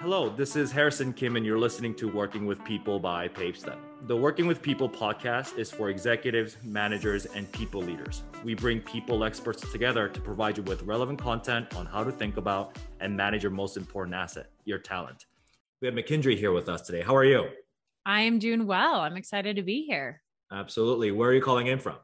Hello, 0.00 0.30
this 0.34 0.56
is 0.56 0.72
Harrison 0.72 1.12
Kim, 1.12 1.36
and 1.36 1.44
you're 1.44 1.58
listening 1.58 1.94
to 1.96 2.08
Working 2.08 2.46
with 2.46 2.64
People 2.64 2.98
by 2.98 3.28
PaveStep. 3.28 3.76
The 4.06 4.16
Working 4.16 4.46
with 4.46 4.62
People 4.62 4.88
podcast 4.88 5.58
is 5.58 5.70
for 5.70 5.90
executives, 5.90 6.56
managers, 6.64 7.26
and 7.26 7.52
people 7.52 7.82
leaders. 7.82 8.22
We 8.42 8.54
bring 8.54 8.80
people 8.80 9.24
experts 9.24 9.70
together 9.70 10.08
to 10.08 10.20
provide 10.22 10.56
you 10.56 10.62
with 10.62 10.84
relevant 10.84 11.20
content 11.20 11.76
on 11.76 11.84
how 11.84 12.02
to 12.02 12.10
think 12.10 12.38
about 12.38 12.78
and 13.00 13.14
manage 13.14 13.42
your 13.42 13.52
most 13.52 13.76
important 13.76 14.14
asset, 14.14 14.46
your 14.64 14.78
talent. 14.78 15.26
We 15.82 15.88
have 15.88 15.94
McKendry 15.94 16.38
here 16.38 16.52
with 16.52 16.70
us 16.70 16.80
today. 16.80 17.02
How 17.02 17.14
are 17.14 17.26
you? 17.26 17.50
I 18.06 18.22
am 18.22 18.38
doing 18.38 18.66
well. 18.66 19.00
I'm 19.02 19.18
excited 19.18 19.56
to 19.56 19.62
be 19.62 19.84
here. 19.84 20.22
Absolutely. 20.52 21.10
Where 21.10 21.30
are 21.30 21.34
you 21.34 21.42
calling 21.42 21.68
in 21.68 21.78
from? 21.78 21.96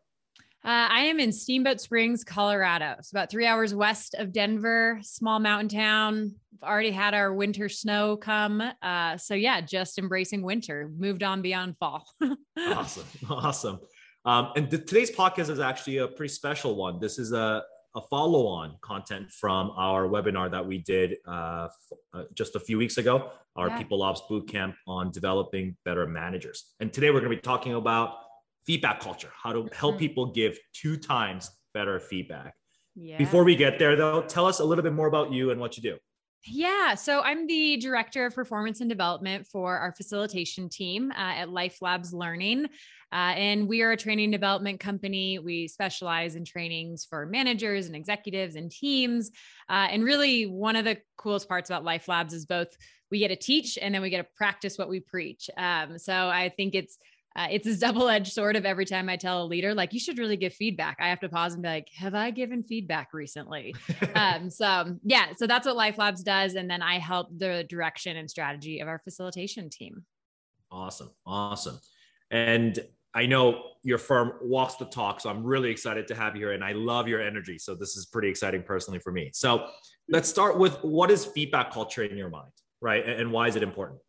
Uh, 0.67 0.89
I 0.91 1.03
am 1.03 1.21
in 1.21 1.31
Steamboat 1.31 1.81
Springs, 1.81 2.25
Colorado. 2.25 2.97
It's 2.99 3.13
about 3.13 3.31
three 3.31 3.47
hours 3.47 3.73
west 3.73 4.15
of 4.15 4.33
Denver, 4.33 4.99
small 5.01 5.39
mountain 5.39 5.69
town. 5.69 6.35
We've 6.51 6.63
already 6.69 6.91
had 6.91 7.15
our 7.15 7.33
winter 7.33 7.69
snow 7.69 8.17
come. 8.17 8.61
Uh, 8.83 9.17
so, 9.17 9.35
yeah, 9.35 9.61
just 9.61 9.97
embracing 9.97 10.43
winter, 10.43 10.91
moved 10.99 11.23
on 11.23 11.41
beyond 11.41 11.77
fall. 11.79 12.05
awesome. 12.59 13.05
Awesome. 13.31 13.81
Um, 14.25 14.51
and 14.57 14.69
th- 14.69 14.87
today's 14.87 15.13
podcast 15.13 15.51
is 15.51 15.61
actually 15.61 15.99
a 15.99 16.09
pretty 16.09 16.35
special 16.35 16.75
one. 16.75 16.99
This 16.99 17.21
is 17.21 17.31
a, 17.31 17.63
a 17.95 18.01
follow 18.11 18.49
on 18.49 18.77
content 18.81 19.31
from 19.31 19.71
our 19.77 20.09
webinar 20.09 20.51
that 20.51 20.67
we 20.67 20.79
did 20.79 21.19
uh, 21.29 21.69
f- 21.69 21.99
uh, 22.13 22.23
just 22.35 22.57
a 22.57 22.61
few 22.61 22.77
weeks 22.77 22.99
ago, 22.99 23.31
our 23.55 23.69
yeah. 23.69 23.79
People 23.79 24.03
Ops 24.03 24.23
Bootcamp 24.29 24.75
on 24.89 25.13
developing 25.13 25.77
better 25.85 26.09
managers. 26.09 26.75
And 26.81 26.93
today 26.93 27.11
we're 27.11 27.21
going 27.21 27.31
to 27.31 27.37
be 27.37 27.41
talking 27.43 27.75
about 27.75 28.17
feedback 28.67 29.01
culture, 29.01 29.31
how 29.35 29.53
to 29.53 29.69
help 29.73 29.95
mm-hmm. 29.95 29.99
people 29.99 30.27
give 30.27 30.59
two 30.73 30.97
times 30.97 31.51
better 31.73 32.01
feedback. 32.01 32.55
Yeah. 32.95 33.19
Before 33.19 33.45
we 33.45 33.57
get 33.57 33.79
there, 33.79 33.95
though, 33.95 34.23
tell 34.23 34.47
us 34.47 34.61
a 34.61 34.65
little 34.65 34.83
bit 34.83 34.95
more 34.95 35.07
about 35.07 35.33
you 35.33 35.51
and 35.51 35.61
what 35.61 35.77
you 35.77 35.83
do. 35.83 35.97
Yeah, 36.49 36.95
so 36.95 37.23
I'm 37.23 37.47
the 37.49 37.77
director 37.77 38.25
of 38.25 38.35
performance 38.35 38.81
and 38.81 38.89
development 38.89 39.49
for 39.49 39.77
our 39.79 39.93
facilitation 39.93 40.69
team 40.69 41.11
uh, 41.11 41.15
at 41.17 41.51
Life 41.51 41.79
Labs 41.83 42.13
Learning. 42.13 42.67
Uh, 43.13 43.35
and 43.35 43.69
we 43.69 43.83
are 43.83 43.93
a 43.93 43.97
training 43.97 44.31
development 44.31 44.79
company. 44.79 45.41
We 45.41 45.67
specialize 45.67 46.37
in 46.37 46.45
trainings 46.45 47.05
for 47.05 47.27
managers 47.27 47.87
and 47.87 47.97
executives 47.97 48.55
and 48.55 48.71
teams. 48.71 49.31
Uh, 49.69 49.89
and 49.91 50.05
really, 50.05 50.45
one 50.47 50.77
of 50.77 50.85
the 50.85 50.99
coolest 51.17 51.49
parts 51.49 51.69
about 51.69 51.85
Life 51.85 52.07
Labs 52.07 52.33
is 52.33 52.47
both 52.47 52.69
we 53.11 53.19
get 53.19 53.29
to 53.29 53.37
teach 53.37 53.79
and 53.81 53.95
then 53.95 54.03
we 54.03 54.11
get 54.11 54.19
to 54.19 54.29
practice 54.37 54.79
what 54.79 54.89
we 54.89 55.01
preach. 55.01 55.51
Um, 55.57 55.99
so 55.99 56.13
I 56.13 56.53
think 56.57 56.75
it's 56.75 56.99
uh, 57.37 57.47
it's 57.51 57.67
this 57.67 57.79
double-edged 57.87 58.33
sword 58.33 58.57
of 58.57 58.65
every 58.65 58.85
time 58.85 59.09
I 59.09 59.17
tell 59.17 59.43
a 59.43 59.47
leader, 59.47 59.75
like 59.75 59.93
you 59.93 60.01
should 60.01 60.19
really 60.19 60.37
give 60.37 60.55
feedback. 60.55 60.97
I 61.01 61.09
have 61.09 61.21
to 61.21 61.29
pause 61.29 61.55
and 61.55 61.63
be 61.63 61.69
like, 61.69 61.89
have 61.95 62.15
I 62.15 62.31
given 62.31 62.63
feedback 62.63 63.13
recently? 63.13 63.75
um, 64.15 64.51
so 64.51 64.97
yeah, 65.05 65.27
so 65.37 65.47
that's 65.47 65.67
what 65.67 65.77
Life 65.77 65.99
Labs 65.99 66.23
does, 66.23 66.55
and 66.55 66.69
then 66.69 66.83
I 66.83 66.99
help 66.99 67.29
the 67.37 67.65
direction 67.69 68.17
and 68.17 68.31
strategy 68.31 68.81
of 68.81 68.89
our 68.89 68.99
facilitation 68.99 69.71
team. 69.71 70.05
Awesome, 70.71 71.11
awesome, 71.27 71.79
and 72.31 72.79
I 73.15 73.27
know 73.27 73.63
your 73.83 73.99
firm 73.99 74.33
walks 74.43 74.75
the 74.77 74.85
talk, 74.87 75.21
so 75.21 75.31
I'm 75.31 75.45
really 75.45 75.71
excited 75.71 76.09
to 76.09 76.15
have 76.15 76.35
you 76.35 76.43
here, 76.43 76.53
and 76.53 76.65
I 76.65 76.73
love 76.73 77.09
your 77.09 77.23
energy. 77.23 77.59
So 77.59 77.75
this 77.75 77.97
is 77.97 78.07
pretty 78.07 78.29
exciting 78.29 78.63
personally 78.63 78.99
for 78.99 79.13
me. 79.13 79.31
So 79.33 79.69
let's 80.09 80.29
start 80.29 80.59
with 80.59 80.83
what 80.83 81.11
is 81.11 81.25
feedback 81.25 81.73
culture 81.73 82.03
in 82.03 82.17
your 82.17 82.29
mind, 82.29 82.53
right, 82.81 83.07
and 83.07 83.31
why 83.31 83.49
is 83.49 83.57
it 83.57 83.63
important? 83.63 84.01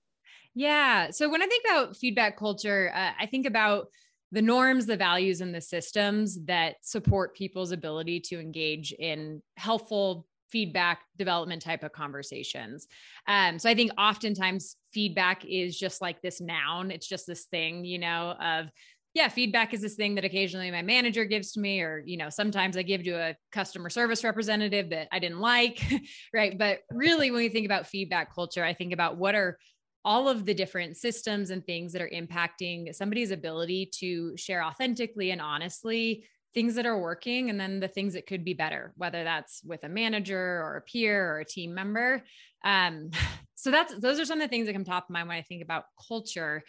Yeah. 0.58 1.11
So 1.11 1.30
when 1.30 1.44
I 1.44 1.45
think 1.45 1.66
about 1.69 1.95
feedback 1.95 2.36
culture, 2.36 2.91
uh, 2.91 3.11
I 3.19 3.27
think 3.27 3.45
about 3.45 3.89
the 4.31 4.41
norms, 4.41 4.88
the 4.88 4.97
values, 4.97 5.39
and 5.39 5.53
the 5.53 5.61
systems 5.61 6.44
that 6.45 6.77
support 6.81 7.36
people's 7.36 7.72
ability 7.72 8.22
to 8.22 8.39
engage 8.39 8.91
in 8.91 9.44
helpful 9.55 10.25
feedback 10.50 11.02
development 11.16 11.62
type 11.62 11.84
of 11.84 11.91
conversations. 11.91 12.88
Um, 13.28 13.59
so 13.59 13.69
I 13.69 13.75
think 13.75 13.91
oftentimes 14.00 14.78
feedback 14.91 15.45
is 15.45 15.78
just 15.78 16.01
like 16.01 16.23
this 16.23 16.41
noun. 16.41 16.89
It's 16.89 17.07
just 17.07 17.28
this 17.28 17.45
thing, 17.45 17.85
you 17.85 18.00
know, 18.00 18.31
of 18.41 18.66
yeah, 19.13 19.28
feedback 19.29 19.75
is 19.75 19.81
this 19.81 19.95
thing 19.95 20.16
that 20.16 20.25
occasionally 20.25 20.72
my 20.72 20.81
manager 20.81 21.25
gives 21.25 21.51
to 21.51 21.59
me, 21.59 21.81
or, 21.81 22.01
you 22.06 22.18
know, 22.18 22.29
sometimes 22.29 22.78
I 22.78 22.81
give 22.81 23.03
to 23.03 23.12
a 23.12 23.35
customer 23.51 23.91
service 23.91 24.24
representative 24.24 24.89
that 24.89 25.07
I 25.12 25.19
didn't 25.19 25.39
like. 25.39 25.84
right. 26.34 26.57
But 26.57 26.79
really, 26.91 27.29
when 27.29 27.41
we 27.41 27.50
think 27.50 27.66
about 27.66 27.85
feedback 27.85 28.34
culture, 28.34 28.63
I 28.63 28.74
think 28.74 28.91
about 28.91 29.18
what 29.18 29.35
are 29.35 29.57
all 30.07 30.29
of 30.29 30.45
the 30.45 30.53
different 30.53 30.95
systems 30.95 31.50
and 31.50 31.66
things 31.66 31.91
that 31.91 32.01
are 32.01 32.09
impacting 32.09 32.95
somebody's 32.95 33.31
ability 33.31 33.90
to 33.94 34.38
share 34.38 34.63
authentically 34.63 35.31
and 35.31 35.41
honestly 35.41 36.23
things 36.53 36.75
that 36.75 36.85
are 36.85 36.97
working 36.97 37.50
and 37.50 37.59
then 37.59 37.81
the 37.81 37.90
things 37.90 38.13
that 38.13 38.25
could 38.25 38.45
be 38.45 38.53
better 38.53 38.94
whether 38.95 39.25
that's 39.25 39.62
with 39.66 39.84
a 39.84 39.90
manager 39.90 40.40
or 40.40 40.78
a 40.78 40.81
peer 40.81 41.29
or 41.29 41.41
a 41.41 41.45
team 41.45 41.73
member. 41.73 42.23
Um, 42.63 43.12
so 43.56 43.69
that's 43.69 43.94
those 44.00 44.18
are 44.18 44.23
some 44.23 44.40
of 44.40 44.45
the 44.45 44.50
things 44.50 44.68
that 44.68 44.73
come 44.73 44.85
top 44.85 45.03
of 45.03 45.09
mind 45.09 45.28
when 45.28 45.38
i 45.38 45.41
think 45.41 45.62
about 45.62 45.84
culture. 46.07 46.63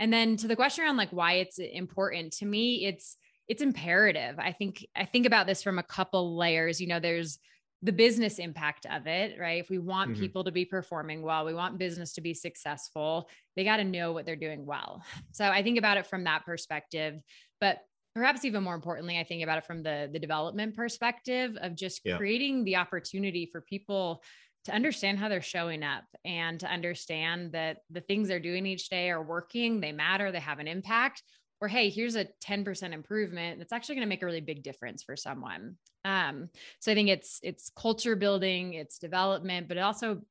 And 0.00 0.12
then 0.12 0.36
to 0.38 0.48
the 0.48 0.56
question 0.56 0.84
around 0.84 0.96
like 0.96 1.10
why 1.10 1.34
it's 1.34 1.60
important 1.60 2.32
to 2.38 2.44
me 2.44 2.86
it's 2.86 3.16
it's 3.46 3.62
imperative. 3.62 4.34
I 4.40 4.50
think 4.50 4.84
i 4.96 5.04
think 5.04 5.26
about 5.26 5.46
this 5.46 5.62
from 5.62 5.78
a 5.78 5.84
couple 5.84 6.36
layers. 6.36 6.80
You 6.80 6.88
know 6.88 6.98
there's 6.98 7.38
the 7.82 7.92
business 7.92 8.38
impact 8.38 8.86
of 8.86 9.06
it, 9.06 9.38
right? 9.38 9.60
If 9.60 9.70
we 9.70 9.78
want 9.78 10.12
mm-hmm. 10.12 10.20
people 10.20 10.44
to 10.44 10.52
be 10.52 10.64
performing 10.64 11.22
well, 11.22 11.46
we 11.46 11.54
want 11.54 11.78
business 11.78 12.12
to 12.14 12.20
be 12.20 12.34
successful, 12.34 13.28
they 13.56 13.64
got 13.64 13.78
to 13.78 13.84
know 13.84 14.12
what 14.12 14.26
they're 14.26 14.36
doing 14.36 14.66
well. 14.66 15.02
So 15.32 15.46
I 15.46 15.62
think 15.62 15.78
about 15.78 15.96
it 15.96 16.06
from 16.06 16.24
that 16.24 16.44
perspective, 16.44 17.18
but 17.60 17.78
perhaps 18.14 18.44
even 18.44 18.62
more 18.62 18.74
importantly, 18.74 19.18
I 19.18 19.24
think 19.24 19.42
about 19.42 19.58
it 19.58 19.64
from 19.64 19.82
the 19.82 20.10
the 20.12 20.18
development 20.18 20.74
perspective 20.74 21.56
of 21.60 21.74
just 21.74 22.00
yeah. 22.04 22.16
creating 22.16 22.64
the 22.64 22.76
opportunity 22.76 23.46
for 23.46 23.60
people 23.60 24.22
to 24.66 24.72
understand 24.72 25.18
how 25.18 25.28
they're 25.28 25.40
showing 25.40 25.82
up 25.82 26.04
and 26.24 26.60
to 26.60 26.66
understand 26.66 27.52
that 27.52 27.78
the 27.88 28.00
things 28.00 28.28
they're 28.28 28.40
doing 28.40 28.66
each 28.66 28.90
day 28.90 29.10
are 29.10 29.22
working, 29.22 29.80
they 29.80 29.92
matter, 29.92 30.30
they 30.30 30.40
have 30.40 30.58
an 30.58 30.68
impact, 30.68 31.22
or 31.60 31.68
hey 31.68 31.90
here's 31.90 32.16
a 32.16 32.26
10% 32.44 32.92
improvement 32.92 33.58
that's 33.58 33.72
actually 33.72 33.96
going 33.96 34.06
to 34.06 34.08
make 34.08 34.22
a 34.22 34.26
really 34.26 34.40
big 34.40 34.62
difference 34.62 35.02
for 35.02 35.16
someone. 35.16 35.76
Um, 36.04 36.48
so 36.78 36.90
i 36.92 36.94
think 36.94 37.08
it's 37.10 37.40
it's 37.42 37.70
culture 37.76 38.16
building 38.16 38.74
it's 38.74 38.98
development 38.98 39.68
but 39.68 39.76
it 39.76 39.80
also 39.80 40.22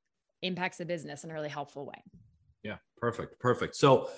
impacts 0.41 0.77
the 0.77 0.85
business 0.85 1.23
in 1.23 1.31
a 1.31 1.33
really 1.33 1.49
helpful 1.49 1.85
way. 1.85 2.03
Yeah 2.63 2.77
perfect 2.97 3.39
perfect. 3.39 3.75
So 3.75 4.09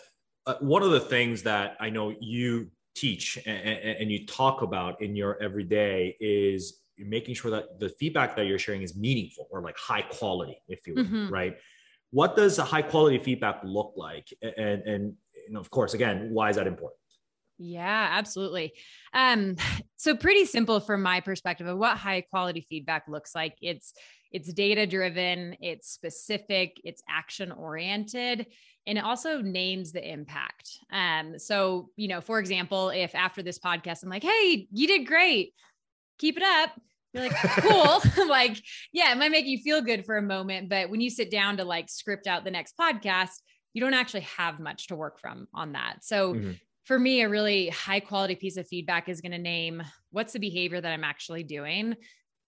uh, 0.47 0.55
one 0.59 0.81
of 0.81 0.91
the 0.91 0.99
things 0.99 1.43
that 1.43 1.77
i 1.79 1.89
know 1.89 2.15
you 2.19 2.71
teach 2.95 3.37
and, 3.45 3.67
and 3.67 4.11
you 4.11 4.25
talk 4.25 4.61
about 4.61 5.01
in 5.01 5.15
your 5.15 5.41
everyday 5.41 6.15
is 6.19 6.81
making 6.97 7.35
sure 7.35 7.51
that 7.51 7.79
the 7.79 7.89
feedback 7.89 8.35
that 8.35 8.45
you're 8.45 8.59
sharing 8.59 8.81
is 8.81 8.95
meaningful 8.95 9.47
or 9.49 9.61
like 9.61 9.77
high 9.77 10.01
quality 10.01 10.61
if 10.67 10.85
you 10.85 10.95
will 10.95 11.03
mm-hmm. 11.03 11.29
right? 11.29 11.57
What 12.11 12.35
does 12.35 12.59
a 12.59 12.65
high 12.65 12.81
quality 12.81 13.17
feedback 13.19 13.61
look 13.63 13.93
like? 13.95 14.33
And 14.41 14.81
and, 14.83 15.13
and 15.47 15.57
of 15.57 15.69
course 15.69 15.93
again 15.93 16.29
why 16.31 16.49
is 16.49 16.55
that 16.57 16.67
important 16.67 17.00
yeah, 17.61 18.09
absolutely. 18.11 18.73
Um, 19.13 19.55
so 19.95 20.15
pretty 20.15 20.45
simple 20.45 20.79
from 20.79 21.01
my 21.01 21.19
perspective 21.19 21.67
of 21.67 21.77
what 21.77 21.97
high 21.97 22.21
quality 22.21 22.65
feedback 22.69 23.03
looks 23.07 23.35
like. 23.35 23.55
It's 23.61 23.93
it's 24.31 24.51
data 24.53 24.87
driven, 24.87 25.57
it's 25.59 25.89
specific, 25.89 26.79
it's 26.85 27.03
action 27.09 27.51
oriented, 27.51 28.47
and 28.87 28.97
it 28.97 29.03
also 29.03 29.41
names 29.41 29.91
the 29.91 30.09
impact. 30.09 30.69
Um, 30.91 31.37
so 31.37 31.89
you 31.95 32.07
know, 32.07 32.21
for 32.21 32.39
example, 32.39 32.89
if 32.89 33.13
after 33.13 33.43
this 33.43 33.59
podcast 33.59 34.03
I'm 34.03 34.09
like, 34.09 34.23
"Hey, 34.23 34.67
you 34.71 34.87
did 34.87 35.05
great, 35.05 35.53
keep 36.17 36.37
it 36.37 36.43
up," 36.43 36.71
you're 37.13 37.23
like, 37.23 37.35
"Cool," 37.59 38.01
like, 38.27 38.57
yeah, 38.91 39.11
it 39.11 39.17
might 39.17 39.31
make 39.31 39.45
you 39.45 39.59
feel 39.59 39.81
good 39.81 40.05
for 40.05 40.17
a 40.17 40.21
moment, 40.21 40.69
but 40.69 40.89
when 40.89 41.01
you 41.01 41.09
sit 41.09 41.29
down 41.29 41.57
to 41.57 41.65
like 41.65 41.89
script 41.89 42.25
out 42.25 42.43
the 42.43 42.51
next 42.51 42.75
podcast, 42.77 43.41
you 43.73 43.81
don't 43.81 43.93
actually 43.93 44.21
have 44.21 44.59
much 44.59 44.87
to 44.87 44.95
work 44.95 45.19
from 45.19 45.47
on 45.53 45.73
that. 45.73 45.97
So 46.01 46.33
mm-hmm 46.33 46.51
for 46.85 46.97
me, 46.97 47.21
a 47.21 47.29
really 47.29 47.69
high 47.69 47.99
quality 47.99 48.35
piece 48.35 48.57
of 48.57 48.67
feedback 48.67 49.07
is 49.07 49.21
going 49.21 49.31
to 49.31 49.37
name 49.37 49.83
what's 50.11 50.33
the 50.33 50.39
behavior 50.39 50.81
that 50.81 50.91
I'm 50.91 51.03
actually 51.03 51.43
doing. 51.43 51.95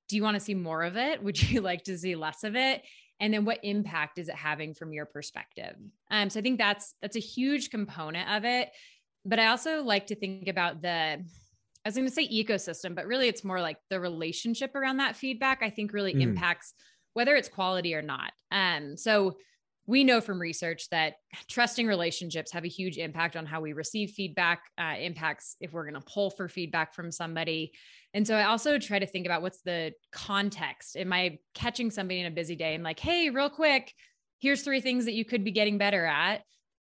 Do 0.09 0.15
you 0.15 0.23
want 0.23 0.35
to 0.35 0.39
see 0.39 0.53
more 0.53 0.83
of 0.83 0.97
it? 0.97 1.21
Would 1.23 1.41
you 1.41 1.61
like 1.69 1.83
to 1.85 1.97
see 1.97 2.15
less 2.15 2.43
of 2.43 2.55
it? 2.55 2.81
And 3.19 3.33
then 3.33 3.45
what 3.45 3.59
impact 3.63 4.17
is 4.17 4.27
it 4.27 4.35
having 4.35 4.73
from 4.73 4.91
your 4.91 5.05
perspective? 5.05 5.75
Um, 6.09 6.29
so 6.29 6.39
I 6.39 6.43
think 6.43 6.57
that's 6.57 6.95
that's 7.01 7.15
a 7.15 7.19
huge 7.19 7.69
component 7.69 8.29
of 8.29 8.43
it. 8.43 8.69
But 9.23 9.39
I 9.39 9.47
also 9.47 9.81
like 9.83 10.07
to 10.07 10.15
think 10.15 10.47
about 10.47 10.81
the 10.81 11.23
I 11.85 11.89
was 11.89 11.95
going 11.95 12.07
to 12.07 12.13
say 12.13 12.27
ecosystem, 12.27 12.95
but 12.95 13.05
really 13.05 13.27
it's 13.27 13.43
more 13.43 13.61
like 13.61 13.77
the 13.89 13.99
relationship 13.99 14.73
around 14.73 14.97
that 14.97 15.15
feedback. 15.15 15.61
I 15.61 15.69
think 15.69 15.93
really 15.93 16.13
mm. 16.13 16.21
impacts 16.21 16.73
whether 17.13 17.35
it's 17.35 17.49
quality 17.49 17.93
or 17.93 18.01
not. 18.01 18.31
Um, 18.51 18.97
so 18.97 19.37
we 19.85 20.03
know 20.03 20.21
from 20.21 20.39
research 20.39 20.89
that 20.89 21.15
trusting 21.49 21.87
relationships 21.87 22.51
have 22.51 22.63
a 22.63 22.69
huge 22.69 22.97
impact 22.97 23.35
on 23.35 23.45
how 23.45 23.59
we 23.59 23.73
receive 23.73 24.11
feedback 24.11 24.61
uh, 24.77 24.95
impacts 24.99 25.57
if 25.59 25.73
we're 25.73 25.83
going 25.89 26.01
to 26.01 26.11
pull 26.11 26.29
for 26.29 26.47
feedback 26.47 26.93
from 26.93 27.11
somebody. 27.11 27.73
And 28.13 28.25
so 28.25 28.35
i 28.35 28.43
also 28.43 28.77
try 28.77 28.99
to 28.99 29.07
think 29.07 29.25
about 29.25 29.41
what's 29.41 29.61
the 29.61 29.91
context. 30.11 30.95
Am 30.95 31.11
i 31.11 31.37
catching 31.53 31.91
somebody 31.91 32.19
in 32.19 32.25
a 32.27 32.31
busy 32.31 32.55
day 32.55 32.75
and 32.75 32.83
like 32.83 32.99
hey 32.99 33.29
real 33.29 33.49
quick 33.49 33.93
here's 34.43 34.61
three 34.61 34.81
things 34.81 35.05
that 35.05 35.13
you 35.13 35.23
could 35.23 35.45
be 35.45 35.51
getting 35.51 35.77
better 35.77 36.05
at. 36.05 36.41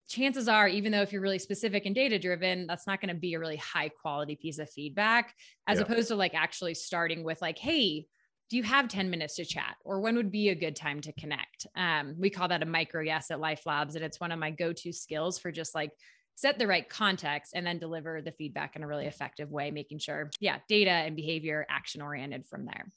Chances 0.10 0.50
are, 0.50 0.68
even 0.68 0.92
though 0.92 1.02
if 1.02 1.14
you're 1.14 1.22
really 1.22 1.40
specific 1.40 1.86
and 1.86 1.96
data 1.96 2.20
driven, 2.20 2.68
that's 2.68 2.86
not 2.86 3.00
going 3.00 3.16
to 3.16 3.20
be 3.20 3.34
a 3.34 3.40
really 3.40 3.56
high 3.56 3.90
quality 3.90 4.36
piece 4.36 4.60
of 4.60 4.70
feedback, 4.70 5.34
as 5.66 5.80
yeah. 5.80 5.86
opposed 5.86 6.10
to 6.10 6.16
like 6.16 6.36
actually 6.36 6.74
starting 6.74 7.24
with 7.24 7.42
like, 7.42 7.58
hey, 7.58 8.08
do 8.50 8.58
you 8.58 8.64
have 8.64 8.88
10 8.88 9.10
minutes 9.10 9.36
to 9.36 9.46
chat 9.46 9.76
or 9.84 10.00
when 10.00 10.16
would 10.16 10.32
be 10.32 10.50
a 10.50 10.56
good 10.56 10.76
time 10.76 11.02
to 11.02 11.12
connect? 11.14 11.66
Um, 11.76 12.16
we 12.18 12.30
call 12.30 12.48
that 12.48 12.62
a 12.62 12.66
micro 12.66 13.02
yes 13.02 13.32
at 13.32 13.40
life 13.40 13.66
labs 13.66 13.96
and 13.96 14.04
it's 14.04 14.20
one 14.20 14.32
of 14.32 14.40
my 14.40 14.52
go-to 14.52 14.92
skills 14.92 15.40
for 15.40 15.52
just 15.52 15.74
like 15.74 15.92
set 16.36 16.60
the 16.60 16.68
right 16.68 16.88
context 16.88 17.54
and 17.56 17.66
then 17.66 17.80
deliver 17.80 18.22
the 18.22 18.32
feedback 18.32 18.76
in 18.76 18.84
a 18.84 18.88
really 18.88 19.06
effective 19.06 19.52
way 19.52 19.72
making 19.72 19.98
sure 19.98 20.30
yeah 20.40 20.58
data 20.68 20.92
and 20.92 21.16
behavior 21.16 21.66
action 21.70 22.02
oriented 22.02 22.46
from 22.46 22.66
there. 22.66 22.92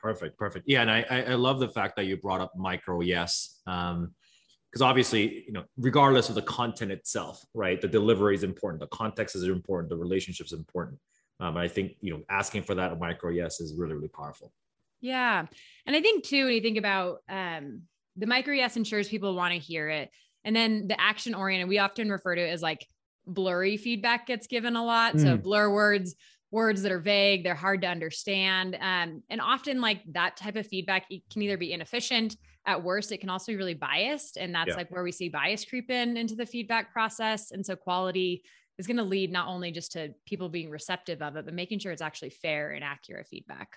Perfect 0.00 0.38
perfect. 0.38 0.64
Yeah 0.68 0.82
and 0.82 0.90
i 0.90 1.02
i 1.08 1.34
love 1.34 1.58
the 1.58 1.68
fact 1.68 1.96
that 1.96 2.04
you 2.04 2.16
brought 2.16 2.40
up 2.40 2.52
micro 2.56 3.00
yes 3.00 3.60
um, 3.66 4.14
because 4.70 4.82
obviously 4.82 5.44
you 5.46 5.52
know 5.52 5.64
regardless 5.76 6.28
of 6.28 6.34
the 6.34 6.42
content 6.42 6.90
itself 6.90 7.44
right 7.54 7.80
the 7.80 7.88
delivery 7.88 8.34
is 8.34 8.44
important 8.44 8.80
the 8.80 8.86
context 8.88 9.36
is 9.36 9.44
important 9.44 9.88
the 9.88 9.96
relationship 9.96 10.46
is 10.46 10.52
important 10.52 10.98
um, 11.40 11.56
I 11.56 11.68
think 11.68 11.92
you 12.00 12.12
know 12.12 12.22
asking 12.28 12.62
for 12.62 12.74
that 12.74 12.98
micro 12.98 13.30
yes 13.30 13.60
is 13.60 13.74
really 13.76 13.94
really 13.94 14.08
powerful. 14.08 14.52
Yeah, 15.00 15.44
and 15.86 15.96
I 15.96 16.00
think 16.00 16.24
too 16.24 16.44
when 16.44 16.54
you 16.54 16.60
think 16.60 16.78
about 16.78 17.18
um, 17.28 17.82
the 18.16 18.26
micro 18.26 18.54
yes 18.54 18.76
ensures 18.76 19.08
people 19.08 19.34
want 19.34 19.52
to 19.52 19.58
hear 19.58 19.88
it, 19.88 20.10
and 20.44 20.54
then 20.54 20.88
the 20.88 21.00
action 21.00 21.34
oriented 21.34 21.68
we 21.68 21.78
often 21.78 22.10
refer 22.10 22.34
to 22.34 22.42
it 22.42 22.50
as 22.50 22.62
like 22.62 22.86
blurry 23.26 23.76
feedback 23.76 24.26
gets 24.26 24.46
given 24.46 24.76
a 24.76 24.84
lot. 24.84 25.14
Mm. 25.14 25.22
So 25.22 25.36
blur 25.36 25.70
words 25.70 26.14
words 26.54 26.82
that 26.82 26.92
are 26.92 27.00
vague 27.00 27.42
they're 27.42 27.52
hard 27.52 27.82
to 27.82 27.88
understand 27.88 28.78
um, 28.80 29.20
and 29.28 29.40
often 29.40 29.80
like 29.80 30.00
that 30.12 30.36
type 30.36 30.54
of 30.54 30.64
feedback 30.64 31.04
can 31.08 31.42
either 31.42 31.58
be 31.58 31.72
inefficient 31.72 32.36
at 32.64 32.80
worst 32.80 33.10
it 33.10 33.18
can 33.18 33.28
also 33.28 33.50
be 33.50 33.56
really 33.56 33.74
biased 33.74 34.36
and 34.36 34.54
that's 34.54 34.68
yeah. 34.68 34.76
like 34.76 34.88
where 34.92 35.02
we 35.02 35.10
see 35.10 35.28
bias 35.28 35.64
creep 35.64 35.90
in 35.90 36.16
into 36.16 36.36
the 36.36 36.46
feedback 36.46 36.92
process 36.92 37.50
and 37.50 37.66
so 37.66 37.74
quality 37.74 38.40
is 38.78 38.86
going 38.86 38.96
to 38.96 39.04
lead 39.04 39.30
not 39.32 39.48
only 39.48 39.70
just 39.70 39.92
to 39.92 40.14
people 40.26 40.48
being 40.48 40.70
receptive 40.70 41.22
of 41.22 41.36
it, 41.36 41.44
but 41.44 41.54
making 41.54 41.78
sure 41.78 41.92
it's 41.92 42.02
actually 42.02 42.30
fair 42.30 42.72
and 42.72 42.82
accurate 42.82 43.26
feedback. 43.26 43.76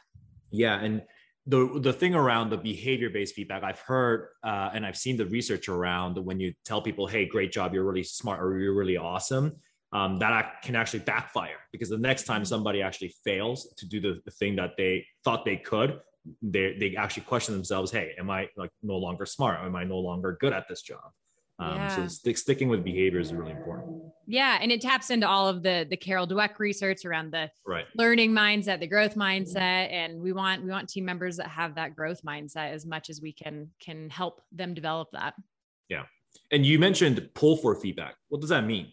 Yeah. 0.52 0.80
And 0.80 1.04
the, 1.46 1.80
the 1.82 1.94
thing 1.94 2.16
around 2.16 2.50
the 2.50 2.58
behavior 2.58 3.10
based 3.10 3.36
feedback, 3.36 3.64
I've 3.64 3.80
heard 3.80 4.30
uh, 4.44 4.70
and 4.74 4.86
I've 4.86 4.98
seen 4.98 5.18
the 5.18 5.26
research 5.26 5.70
around 5.70 6.18
when 6.18 6.40
you 6.40 6.54
tell 6.66 6.82
people, 6.82 7.08
hey, 7.08 7.26
great 7.26 7.52
job, 7.52 7.74
you're 7.74 7.86
really 7.86 8.04
smart 8.04 8.44
or 8.44 8.60
you're 8.60 8.76
really 8.76 8.98
awesome. 8.98 9.56
Um, 9.94 10.20
that 10.20 10.62
can 10.64 10.76
actually 10.76 11.00
backfire 11.00 11.60
because 11.72 11.90
the 11.90 11.98
next 11.98 12.24
time 12.24 12.44
somebody 12.44 12.82
actually 12.82 13.14
fails 13.24 13.74
to 13.78 13.88
do 13.88 14.02
the, 14.02 14.20
the 14.26 14.32
thing 14.32 14.58
that 14.58 14.72
they 14.78 15.06
thought 15.24 15.46
they 15.46 15.56
could, 15.56 16.02
they, 16.42 16.76
they 16.78 16.96
actually 16.98 17.24
question 17.24 17.54
themselves, 17.54 17.90
hey, 17.90 18.14
am 18.20 18.30
I 18.30 18.50
like 18.58 18.72
no 18.84 18.98
longer 18.98 19.26
smart? 19.26 19.62
Am 19.64 19.78
I 19.78 19.86
no 19.86 20.00
longer 20.00 20.38
good 20.42 20.52
at 20.52 20.68
this 20.68 20.82
job? 20.82 21.12
Um, 21.60 21.76
yeah. 21.76 21.96
So 21.96 22.08
stick, 22.08 22.38
sticking 22.38 22.70
with 22.70 22.84
behavior 22.84 23.20
is 23.20 23.34
really 23.34 23.52
important. 23.52 24.04
Yeah, 24.28 24.60
and 24.62 24.72
it 24.72 24.82
taps 24.82 25.10
into 25.10 25.28
all 25.28 25.48
of 25.48 25.64
the 25.64 25.88
the 25.90 25.98
Carol 25.98 26.28
Dweck 26.28 26.60
research 26.60 27.06
around 27.06 27.32
the 27.32 27.50
right. 27.66 27.86
learning 27.96 28.32
mindset, 28.32 28.80
the 28.80 28.88
growth 28.88 29.16
mindset, 29.16 29.92
and 29.92 30.22
we 30.22 30.34
want 30.34 30.64
we 30.64 30.70
want 30.70 30.90
team 30.90 31.06
members 31.06 31.38
that 31.38 31.48
have 31.48 31.76
that 31.76 31.96
growth 31.96 32.22
mindset 32.24 32.74
as 32.74 32.86
much 32.86 33.10
as 33.10 33.22
we 33.22 33.32
can 33.32 33.70
can 33.80 34.10
help 34.10 34.42
them 34.52 34.74
develop 34.74 35.08
that. 35.14 35.34
Yeah, 35.90 36.04
and 36.52 36.66
you 36.66 36.78
mentioned 36.78 37.30
pull 37.34 37.58
for 37.58 37.74
feedback. 37.76 38.16
What 38.30 38.42
does 38.42 38.50
that 38.50 38.66
mean? 38.66 38.92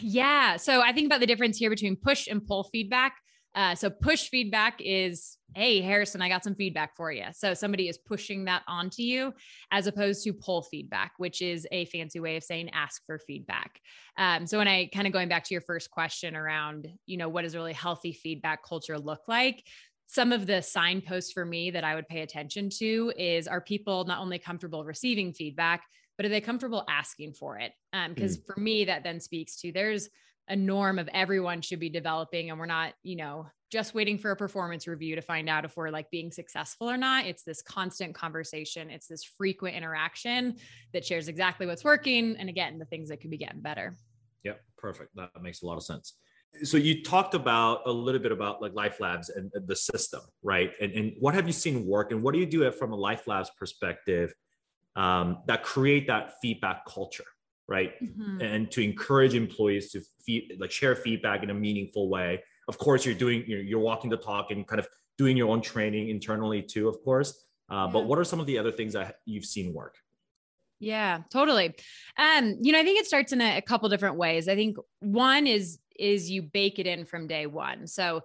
Yeah, 0.00 0.56
so 0.56 0.80
I 0.80 0.92
think 0.92 1.06
about 1.06 1.20
the 1.20 1.26
difference 1.26 1.58
here 1.58 1.70
between 1.70 1.96
push 1.96 2.26
and 2.26 2.44
pull 2.44 2.64
feedback. 2.64 3.16
Uh, 3.54 3.74
so 3.74 3.90
push 3.90 4.28
feedback 4.28 4.80
is, 4.80 5.36
hey, 5.54 5.80
Harrison, 5.82 6.22
I 6.22 6.28
got 6.28 6.42
some 6.42 6.54
feedback 6.54 6.96
for 6.96 7.12
you. 7.12 7.24
So 7.32 7.52
somebody 7.52 7.88
is 7.88 7.98
pushing 7.98 8.46
that 8.46 8.62
onto 8.66 9.02
you 9.02 9.34
as 9.70 9.86
opposed 9.86 10.24
to 10.24 10.32
pull 10.32 10.62
feedback, 10.62 11.12
which 11.18 11.42
is 11.42 11.66
a 11.70 11.84
fancy 11.86 12.18
way 12.18 12.36
of 12.36 12.44
saying 12.44 12.70
ask 12.70 13.02
for 13.04 13.18
feedback. 13.18 13.78
Um, 14.16 14.46
so 14.46 14.58
when 14.58 14.68
I 14.68 14.88
kind 14.94 15.06
of 15.06 15.12
going 15.12 15.28
back 15.28 15.44
to 15.44 15.54
your 15.54 15.60
first 15.60 15.90
question 15.90 16.34
around, 16.34 16.88
you 17.06 17.18
know, 17.18 17.28
what 17.28 17.42
does 17.42 17.54
a 17.54 17.58
really 17.58 17.74
healthy 17.74 18.12
feedback 18.12 18.64
culture 18.64 18.98
look 18.98 19.20
like? 19.28 19.62
Some 20.06 20.32
of 20.32 20.46
the 20.46 20.62
signposts 20.62 21.32
for 21.32 21.44
me 21.44 21.70
that 21.70 21.84
I 21.84 21.94
would 21.94 22.08
pay 22.08 22.20
attention 22.20 22.70
to 22.78 23.12
is 23.18 23.48
are 23.48 23.60
people 23.60 24.04
not 24.04 24.20
only 24.20 24.38
comfortable 24.38 24.84
receiving 24.84 25.32
feedback, 25.32 25.82
but 26.16 26.26
are 26.26 26.30
they 26.30 26.40
comfortable 26.40 26.84
asking 26.88 27.32
for 27.32 27.58
it? 27.58 27.72
Because 27.92 28.36
um, 28.36 28.42
mm. 28.42 28.46
for 28.46 28.60
me, 28.60 28.84
that 28.84 29.04
then 29.04 29.20
speaks 29.20 29.56
to 29.60 29.72
there's 29.72 30.08
a 30.48 30.56
norm 30.56 30.98
of 30.98 31.08
everyone 31.12 31.60
should 31.60 31.80
be 31.80 31.88
developing 31.88 32.50
and 32.50 32.58
we're 32.58 32.66
not 32.66 32.92
you 33.02 33.16
know 33.16 33.46
just 33.70 33.94
waiting 33.94 34.18
for 34.18 34.32
a 34.32 34.36
performance 34.36 34.86
review 34.86 35.16
to 35.16 35.22
find 35.22 35.48
out 35.48 35.64
if 35.64 35.78
we're 35.78 35.88
like 35.88 36.10
being 36.10 36.30
successful 36.30 36.90
or 36.90 36.98
not. 36.98 37.24
It's 37.24 37.42
this 37.42 37.62
constant 37.62 38.14
conversation. 38.14 38.90
It's 38.90 39.06
this 39.06 39.24
frequent 39.24 39.74
interaction 39.74 40.56
that 40.92 41.06
shares 41.06 41.26
exactly 41.26 41.66
what's 41.66 41.82
working 41.82 42.36
and 42.38 42.50
again 42.50 42.78
the 42.78 42.84
things 42.84 43.08
that 43.08 43.22
could 43.22 43.30
be 43.30 43.38
getting 43.38 43.60
better. 43.60 43.96
Yep 44.44 44.60
perfect. 44.76 45.16
That 45.16 45.30
makes 45.40 45.62
a 45.62 45.66
lot 45.66 45.76
of 45.78 45.84
sense. 45.84 46.14
So 46.64 46.76
you 46.76 47.02
talked 47.02 47.32
about 47.32 47.80
a 47.86 47.90
little 47.90 48.20
bit 48.20 48.30
about 48.30 48.60
like 48.60 48.74
life 48.74 49.00
labs 49.00 49.30
and 49.30 49.50
the 49.66 49.76
system 49.76 50.20
right? 50.42 50.72
And, 50.82 50.92
and 50.92 51.12
what 51.18 51.34
have 51.34 51.46
you 51.46 51.52
seen 51.54 51.86
work 51.86 52.12
and 52.12 52.22
what 52.22 52.34
do 52.34 52.40
you 52.40 52.46
do 52.46 52.64
it 52.64 52.74
from 52.74 52.92
a 52.92 52.96
life 52.96 53.26
labs 53.26 53.50
perspective 53.58 54.34
um, 54.94 55.38
that 55.46 55.62
create 55.62 56.06
that 56.08 56.34
feedback 56.42 56.84
culture 56.84 57.24
right? 57.68 57.92
Mm-hmm. 58.02 58.40
and 58.40 58.70
to 58.72 58.82
encourage 58.82 59.34
employees 59.34 59.90
to 59.92 60.02
feed 60.24 60.56
like 60.58 60.70
share 60.70 60.94
feedback 60.94 61.42
in 61.42 61.50
a 61.50 61.54
meaningful 61.54 62.08
way. 62.08 62.42
Of 62.68 62.78
course 62.78 63.04
you're 63.04 63.14
doing 63.14 63.44
you're, 63.46 63.62
you're 63.62 63.80
walking 63.80 64.10
the 64.10 64.16
talk 64.16 64.50
and 64.50 64.66
kind 64.66 64.80
of 64.80 64.88
doing 65.18 65.36
your 65.36 65.50
own 65.50 65.60
training 65.60 66.08
internally 66.08 66.62
too 66.62 66.88
of 66.88 67.02
course. 67.02 67.44
Uh, 67.70 67.86
yeah. 67.86 67.92
but 67.92 68.04
what 68.06 68.18
are 68.18 68.24
some 68.24 68.40
of 68.40 68.46
the 68.46 68.58
other 68.58 68.72
things 68.72 68.92
that 68.92 69.16
you've 69.24 69.44
seen 69.44 69.72
work? 69.72 69.96
Yeah 70.80 71.20
totally. 71.30 71.74
Um 72.18 72.58
you 72.60 72.72
know 72.72 72.80
i 72.80 72.84
think 72.84 72.98
it 73.00 73.06
starts 73.06 73.32
in 73.32 73.40
a, 73.40 73.58
a 73.58 73.62
couple 73.62 73.88
different 73.88 74.16
ways. 74.16 74.48
I 74.48 74.54
think 74.54 74.76
one 75.00 75.46
is 75.46 75.78
is 75.98 76.30
you 76.30 76.42
bake 76.42 76.78
it 76.78 76.86
in 76.86 77.04
from 77.04 77.26
day 77.26 77.46
one. 77.46 77.86
So 77.86 78.22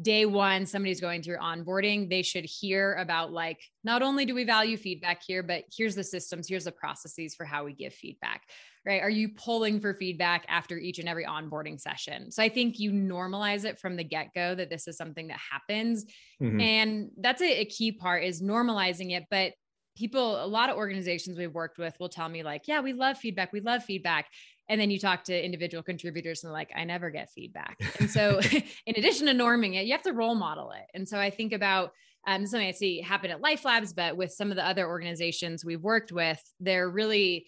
day 0.00 0.26
one 0.26 0.64
somebody's 0.64 1.00
going 1.00 1.22
through 1.22 1.38
onboarding 1.38 2.08
they 2.08 2.22
should 2.22 2.44
hear 2.44 2.94
about 2.94 3.32
like 3.32 3.58
not 3.82 4.00
only 4.00 4.24
do 4.24 4.34
we 4.34 4.44
value 4.44 4.76
feedback 4.76 5.20
here 5.26 5.42
but 5.42 5.64
here's 5.76 5.96
the 5.96 6.04
systems 6.04 6.46
here's 6.48 6.64
the 6.64 6.72
processes 6.72 7.34
for 7.34 7.44
how 7.44 7.64
we 7.64 7.72
give 7.72 7.92
feedback 7.92 8.42
right? 8.88 9.02
Are 9.02 9.10
you 9.10 9.28
pulling 9.28 9.80
for 9.80 9.92
feedback 9.92 10.46
after 10.48 10.78
each 10.78 10.98
and 10.98 11.08
every 11.08 11.26
onboarding 11.26 11.78
session? 11.78 12.32
So 12.32 12.42
i 12.42 12.48
think 12.48 12.78
you 12.78 12.90
normalize 12.90 13.64
it 13.64 13.78
from 13.78 13.96
the 13.96 14.02
get-go 14.02 14.54
that 14.54 14.70
this 14.70 14.88
is 14.88 14.96
something 14.96 15.28
that 15.28 15.38
happens. 15.38 16.06
Mm-hmm. 16.40 16.60
and 16.60 17.10
that's 17.20 17.42
a, 17.42 17.60
a 17.60 17.64
key 17.66 17.92
part 17.92 18.24
is 18.24 18.40
normalizing 18.40 19.16
it. 19.16 19.24
But 19.30 19.52
people 19.96 20.42
a 20.42 20.46
lot 20.46 20.70
of 20.70 20.76
organizations 20.76 21.36
we've 21.36 21.54
worked 21.54 21.76
with 21.76 21.92
will 21.98 22.08
tell 22.08 22.28
me 22.28 22.44
like 22.44 22.62
yeah 22.66 22.80
we 22.80 22.92
love 22.94 23.18
feedback. 23.18 23.52
We 23.52 23.60
love 23.60 23.84
feedback. 23.84 24.26
And 24.70 24.80
then 24.80 24.90
you 24.90 24.98
talk 24.98 25.24
to 25.24 25.44
individual 25.44 25.82
contributors 25.82 26.44
and 26.44 26.52
like 26.52 26.70
i 26.74 26.84
never 26.84 27.10
get 27.10 27.30
feedback. 27.30 27.76
And 28.00 28.10
so 28.10 28.40
in 28.86 28.94
addition 28.96 29.26
to 29.26 29.34
norming 29.34 29.74
it 29.74 29.84
you 29.84 29.92
have 29.92 30.02
to 30.02 30.12
role 30.12 30.34
model 30.34 30.70
it. 30.70 30.86
And 30.94 31.06
so 31.06 31.18
i 31.18 31.28
think 31.28 31.52
about 31.52 31.90
um, 32.26 32.46
something 32.46 32.68
i 32.68 32.72
see 32.72 33.02
happen 33.02 33.30
at 33.30 33.40
life 33.40 33.64
labs 33.64 33.92
but 33.92 34.16
with 34.16 34.32
some 34.32 34.50
of 34.50 34.56
the 34.56 34.66
other 34.66 34.86
organizations 34.86 35.64
we've 35.64 35.82
worked 35.82 36.12
with 36.12 36.40
they're 36.60 36.90
really 36.90 37.46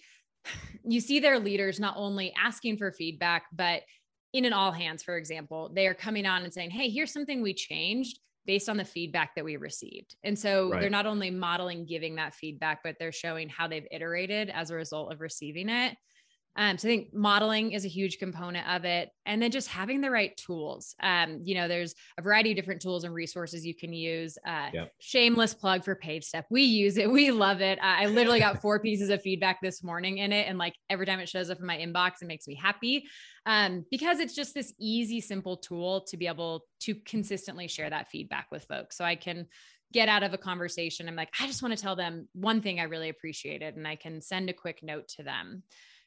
you 0.85 1.01
see 1.01 1.21
their 1.21 1.39
leaders 1.39 1.81
not 1.81 1.95
only 1.97 2.33
asking 2.43 2.77
for 2.77 2.93
feedback 2.93 3.45
but 3.53 3.83
in 4.33 4.45
an 4.45 4.53
all 4.53 4.73
hands 4.73 5.03
for 5.03 5.17
example 5.17 5.71
they 5.75 5.87
are 5.87 5.95
coming 5.95 6.27
on 6.27 6.43
and 6.43 6.53
saying 6.53 6.71
hey 6.71 6.89
here's 6.89 7.13
something 7.13 7.43
we 7.43 7.55
changed 7.55 8.19
based 8.47 8.69
on 8.69 8.77
the 8.77 8.85
feedback 8.85 9.35
that 9.35 9.45
we 9.45 9.57
received. 9.57 10.17
And 10.25 10.39
so 10.39 10.71
right. 10.71 10.81
they're 10.81 10.91
not 10.91 11.07
only 11.07 11.31
modeling 11.31 11.87
giving 11.87 12.17
that 12.17 12.35
feedback, 12.35 12.81
but 12.83 12.97
they're 12.99 13.13
showing 13.13 13.49
how 13.49 13.69
they've 13.69 13.87
iterated 13.91 14.51
as 14.51 14.71
a 14.71 14.75
result 14.75 15.13
of 15.13 15.21
receiving 15.21 15.69
it. 15.69 15.97
Um, 16.57 16.79
so 16.79 16.89
I 16.89 16.91
think 16.91 17.15
modeling 17.15 17.73
is 17.73 17.85
a 17.85 17.89
huge 17.89 18.19
component 18.19 18.69
of 18.69 18.85
it. 18.85 19.11
And 19.25 19.41
then 19.41 19.51
just 19.51 19.69
having 19.69 20.01
the 20.01 20.11
right 20.11 20.37
tools. 20.37 20.95
Um, 21.03 21.41
you 21.45 21.55
know, 21.55 21.69
there's 21.69 21.95
a 22.19 22.23
variety 22.23 22.51
of 22.51 22.57
different 22.57 22.83
tools 22.83 23.05
and 23.05 23.15
resources 23.15 23.65
you 23.65 23.75
can 23.75 23.93
use. 23.93 24.37
Uh, 24.47 24.69
yep. 24.73 24.93
Shameless 24.99 25.55
plug 25.55 25.85
for 25.85 25.95
PaveStep. 25.95 26.45
We 26.51 26.63
use 26.63 26.97
it. 26.97 27.11
We 27.21 27.33
love 27.33 27.61
it. 27.61 27.79
Uh, 27.81 27.97
I 27.99 28.07
literally 28.07 28.41
got 28.41 28.63
four 28.63 28.81
pieces 28.81 29.11
of 29.11 29.21
feedback 29.21 29.61
this 29.61 29.83
morning 29.83 30.19
in 30.19 30.33
it. 30.33 30.49
And 30.49 30.59
like 30.59 30.75
every 30.89 31.07
time 31.07 31.21
it 31.21 31.29
shows 31.29 31.51
up 31.51 31.59
in 31.59 31.67
my 31.67 31.77
inbox, 31.77 32.23
it 32.23 32.27
makes 32.27 32.49
me 32.49 32.55
happy 32.55 33.05
um, 33.47 33.85
because 33.91 34.21
it's 34.21 34.35
just 34.35 34.55
this 34.55 34.73
easy, 34.79 35.21
simple 35.21 35.57
tool 35.57 36.03
to 36.09 36.17
be 36.17 36.27
able 36.27 36.65
to 36.81 36.95
consistently 36.95 37.69
share 37.69 37.91
that 37.91 38.09
feedback 38.09 38.47
with 38.51 38.65
folks. 38.65 38.97
So 38.97 39.05
I 39.05 39.17
can 39.17 39.47
get 39.93 40.09
out 40.09 40.23
of 40.23 40.33
a 40.33 40.39
conversation. 40.39 41.09
I'm 41.09 41.17
like, 41.17 41.33
I 41.41 41.47
just 41.47 41.63
want 41.63 41.77
to 41.77 41.83
tell 41.83 41.97
them 41.97 42.29
one 42.33 42.61
thing 42.61 42.81
I 42.81 42.85
really 42.85 43.09
appreciated, 43.09 43.77
and 43.77 43.87
I 43.87 43.97
can 43.97 44.21
send 44.21 44.49
a 44.51 44.55
quick 44.55 44.81
note 44.83 45.09
to 45.17 45.23
them. 45.23 45.63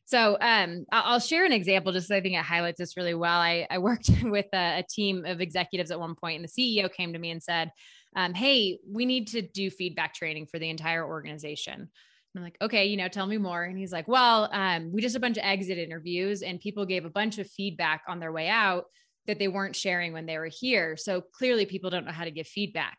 So 0.06 0.38
um, 0.42 0.86
I'll 0.92 1.20
share 1.20 1.46
an 1.46 1.54
example 1.54 1.94
just 1.94 2.08
so 2.08 2.16
I 2.16 2.22
think 2.22 2.36
it 2.36 2.44
highlights 2.44 2.78
this 2.78 2.98
really 2.98 3.14
well. 3.14 3.40
I, 3.40 3.66
I 3.70 3.78
worked 3.78 4.10
with 4.24 4.48
a, 4.54 4.80
a, 4.80 4.84
team 4.90 5.26
of 5.26 5.40
executives 5.40 5.92
at 5.92 6.00
one 6.00 6.16
point, 6.16 6.42
and 6.42 6.50
the 6.50 6.82
CEO 6.82 6.92
came 6.92 7.14
to 7.14 7.20
me 7.20 7.32
and 7.32 7.42
said, 7.42 7.72
um, 8.16 8.34
Hey, 8.34 8.80
we 8.88 9.06
need 9.06 9.28
to 9.30 9.42
do 9.42 9.70
feedback 9.70 10.14
training 10.14 10.48
for 10.48 10.60
the 10.60 10.70
entire 10.70 11.08
organization. 11.08 11.90
I'm 12.36 12.44
like, 12.44 12.58
okay, 12.62 12.86
you 12.86 12.98
know, 12.98 13.08
tell 13.08 13.28
me 13.28 13.38
more. 13.38 13.64
And 13.64 13.78
he's 13.78 13.92
like, 13.92 14.08
well, 14.08 14.50
um, 14.52 14.92
we 14.92 15.02
just 15.02 15.16
a 15.16 15.20
bunch 15.20 15.38
of 15.38 15.44
exit 15.44 15.78
interviews, 15.78 16.42
and 16.42 16.60
people 16.60 16.86
gave 16.86 17.06
a 17.06 17.10
bunch 17.10 17.38
of 17.38 17.50
feedback 17.50 18.02
on 18.08 18.20
their 18.20 18.32
way 18.32 18.50
out 18.50 18.86
that 19.28 19.40
they 19.40 19.48
weren't 19.48 19.76
sharing 19.76 20.14
when 20.14 20.26
they 20.26 20.38
were 20.38 20.50
here. 20.52 20.98
So 20.98 21.22
clearly, 21.22 21.66
people 21.66 21.90
don't 21.90 22.06
know 22.06 22.12
how 22.12 22.26
to 22.26 22.32
give 22.32 22.48
feedback. 22.48 22.98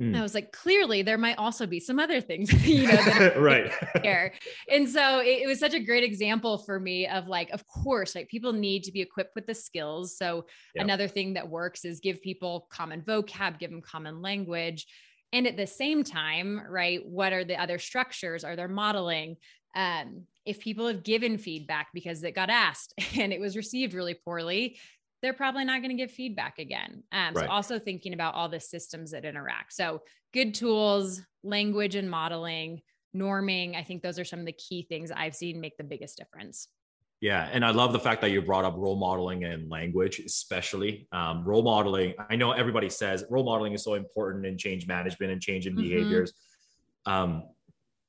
Mm. 0.00 0.16
I 0.16 0.22
was 0.22 0.34
like, 0.34 0.52
clearly 0.52 1.02
there 1.02 1.18
might 1.18 1.38
also 1.38 1.66
be 1.66 1.78
some 1.78 1.98
other 1.98 2.20
things, 2.20 2.52
you 2.66 2.88
know, 2.88 3.32
right 3.36 3.70
here. 4.02 4.32
And 4.70 4.88
so 4.88 5.20
it, 5.20 5.42
it, 5.42 5.46
was 5.46 5.60
such 5.60 5.74
a 5.74 5.80
great 5.80 6.04
example 6.04 6.58
for 6.58 6.80
me 6.80 7.06
of 7.06 7.28
like, 7.28 7.50
of 7.50 7.66
course, 7.68 8.14
like 8.14 8.28
people 8.28 8.52
need 8.52 8.84
to 8.84 8.92
be 8.92 9.00
equipped 9.00 9.34
with 9.34 9.46
the 9.46 9.54
skills. 9.54 10.16
So 10.16 10.46
yep. 10.74 10.84
another 10.84 11.08
thing 11.08 11.34
that 11.34 11.48
works 11.48 11.84
is 11.84 12.00
give 12.00 12.22
people 12.22 12.66
common 12.70 13.02
vocab, 13.02 13.58
give 13.58 13.70
them 13.70 13.82
common 13.82 14.22
language. 14.22 14.86
And 15.32 15.46
at 15.46 15.56
the 15.56 15.66
same 15.66 16.04
time, 16.04 16.60
right, 16.68 17.00
what 17.06 17.32
are 17.32 17.44
the 17.44 17.60
other 17.60 17.78
structures? 17.78 18.44
Are 18.44 18.56
there 18.56 18.68
modeling? 18.68 19.36
Um, 19.74 20.26
if 20.44 20.60
people 20.60 20.86
have 20.86 21.02
given 21.02 21.38
feedback 21.38 21.88
because 21.94 22.22
it 22.22 22.34
got 22.34 22.50
asked 22.50 22.92
and 23.16 23.32
it 23.32 23.40
was 23.40 23.56
received 23.56 23.94
really 23.94 24.14
poorly, 24.14 24.76
they're 25.22 25.32
probably 25.32 25.64
not 25.64 25.80
going 25.80 25.96
to 25.96 26.02
give 26.02 26.10
feedback 26.10 26.58
again. 26.58 27.04
Um, 27.12 27.34
right. 27.34 27.44
So 27.44 27.50
also 27.50 27.78
thinking 27.78 28.12
about 28.12 28.34
all 28.34 28.48
the 28.48 28.60
systems 28.60 29.12
that 29.12 29.24
interact. 29.24 29.72
So 29.72 30.02
good 30.34 30.52
tools, 30.54 31.22
language 31.44 31.94
and 31.94 32.10
modeling, 32.10 32.82
norming. 33.16 33.76
I 33.76 33.84
think 33.84 34.02
those 34.02 34.18
are 34.18 34.24
some 34.24 34.40
of 34.40 34.46
the 34.46 34.52
key 34.52 34.84
things 34.88 35.12
I've 35.12 35.36
seen 35.36 35.60
make 35.60 35.76
the 35.76 35.84
biggest 35.84 36.18
difference. 36.18 36.68
Yeah, 37.20 37.48
and 37.52 37.64
I 37.64 37.70
love 37.70 37.92
the 37.92 38.00
fact 38.00 38.20
that 38.22 38.32
you 38.32 38.42
brought 38.42 38.64
up 38.64 38.74
role 38.76 38.96
modeling 38.96 39.44
and 39.44 39.70
language, 39.70 40.18
especially 40.18 41.06
um, 41.12 41.44
role 41.44 41.62
modeling. 41.62 42.14
I 42.28 42.34
know 42.34 42.50
everybody 42.50 42.88
says 42.88 43.24
role 43.30 43.44
modeling 43.44 43.74
is 43.74 43.84
so 43.84 43.94
important 43.94 44.44
in 44.44 44.58
change 44.58 44.88
management 44.88 45.30
and 45.30 45.40
change 45.40 45.68
in 45.68 45.74
mm-hmm. 45.74 45.82
behaviors. 45.82 46.32
Um, 47.06 47.44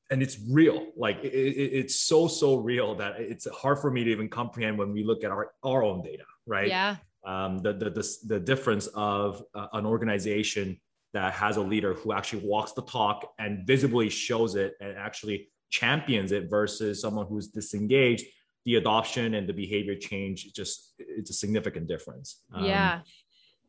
and 0.10 0.24
it's 0.24 0.40
real 0.50 0.88
like 0.98 1.24
it, 1.24 1.32
it, 1.32 1.74
it's 1.74 2.00
so 2.00 2.28
so 2.28 2.56
real 2.56 2.96
that 2.96 3.20
it's 3.20 3.48
hard 3.52 3.80
for 3.80 3.92
me 3.92 4.04
to 4.04 4.12
even 4.12 4.30
comprehend 4.30 4.80
when 4.80 4.92
we 4.92 5.04
look 5.04 5.24
at 5.24 5.32
our, 5.32 5.52
our 5.64 5.84
own 5.84 6.02
data 6.02 6.24
right? 6.46 6.68
Yeah. 6.68 6.98
Um, 7.26 7.60
the, 7.60 7.74
the, 7.74 7.90
the, 7.90 8.18
the 8.28 8.40
difference 8.40 8.88
of 8.88 9.44
uh, 9.56 9.68
an 9.74 9.86
organization 9.86 10.80
that 11.14 11.34
has 11.34 11.58
a 11.58 11.62
leader 11.62 11.94
who 11.94 12.12
actually 12.12 12.46
walks 12.46 12.74
the 12.74 12.82
talk 12.82 13.34
and 13.40 13.66
visibly 13.66 14.10
shows 14.10 14.56
it 14.56 14.74
and 14.82 14.98
actually 14.98 15.50
champions 15.70 16.32
it 16.32 16.50
versus 16.50 17.02
someone 17.02 17.26
who's 17.28 17.48
disengaged 17.48 18.26
the 18.66 18.76
adoption 18.76 19.36
and 19.36 19.48
the 19.48 19.54
behavior 19.54 19.96
change 19.96 20.54
just 20.54 20.94
it's 21.00 21.30
a 21.30 21.34
significant 21.34 21.88
difference. 21.88 22.44
Um, 22.54 22.66
yeah. 22.66 23.00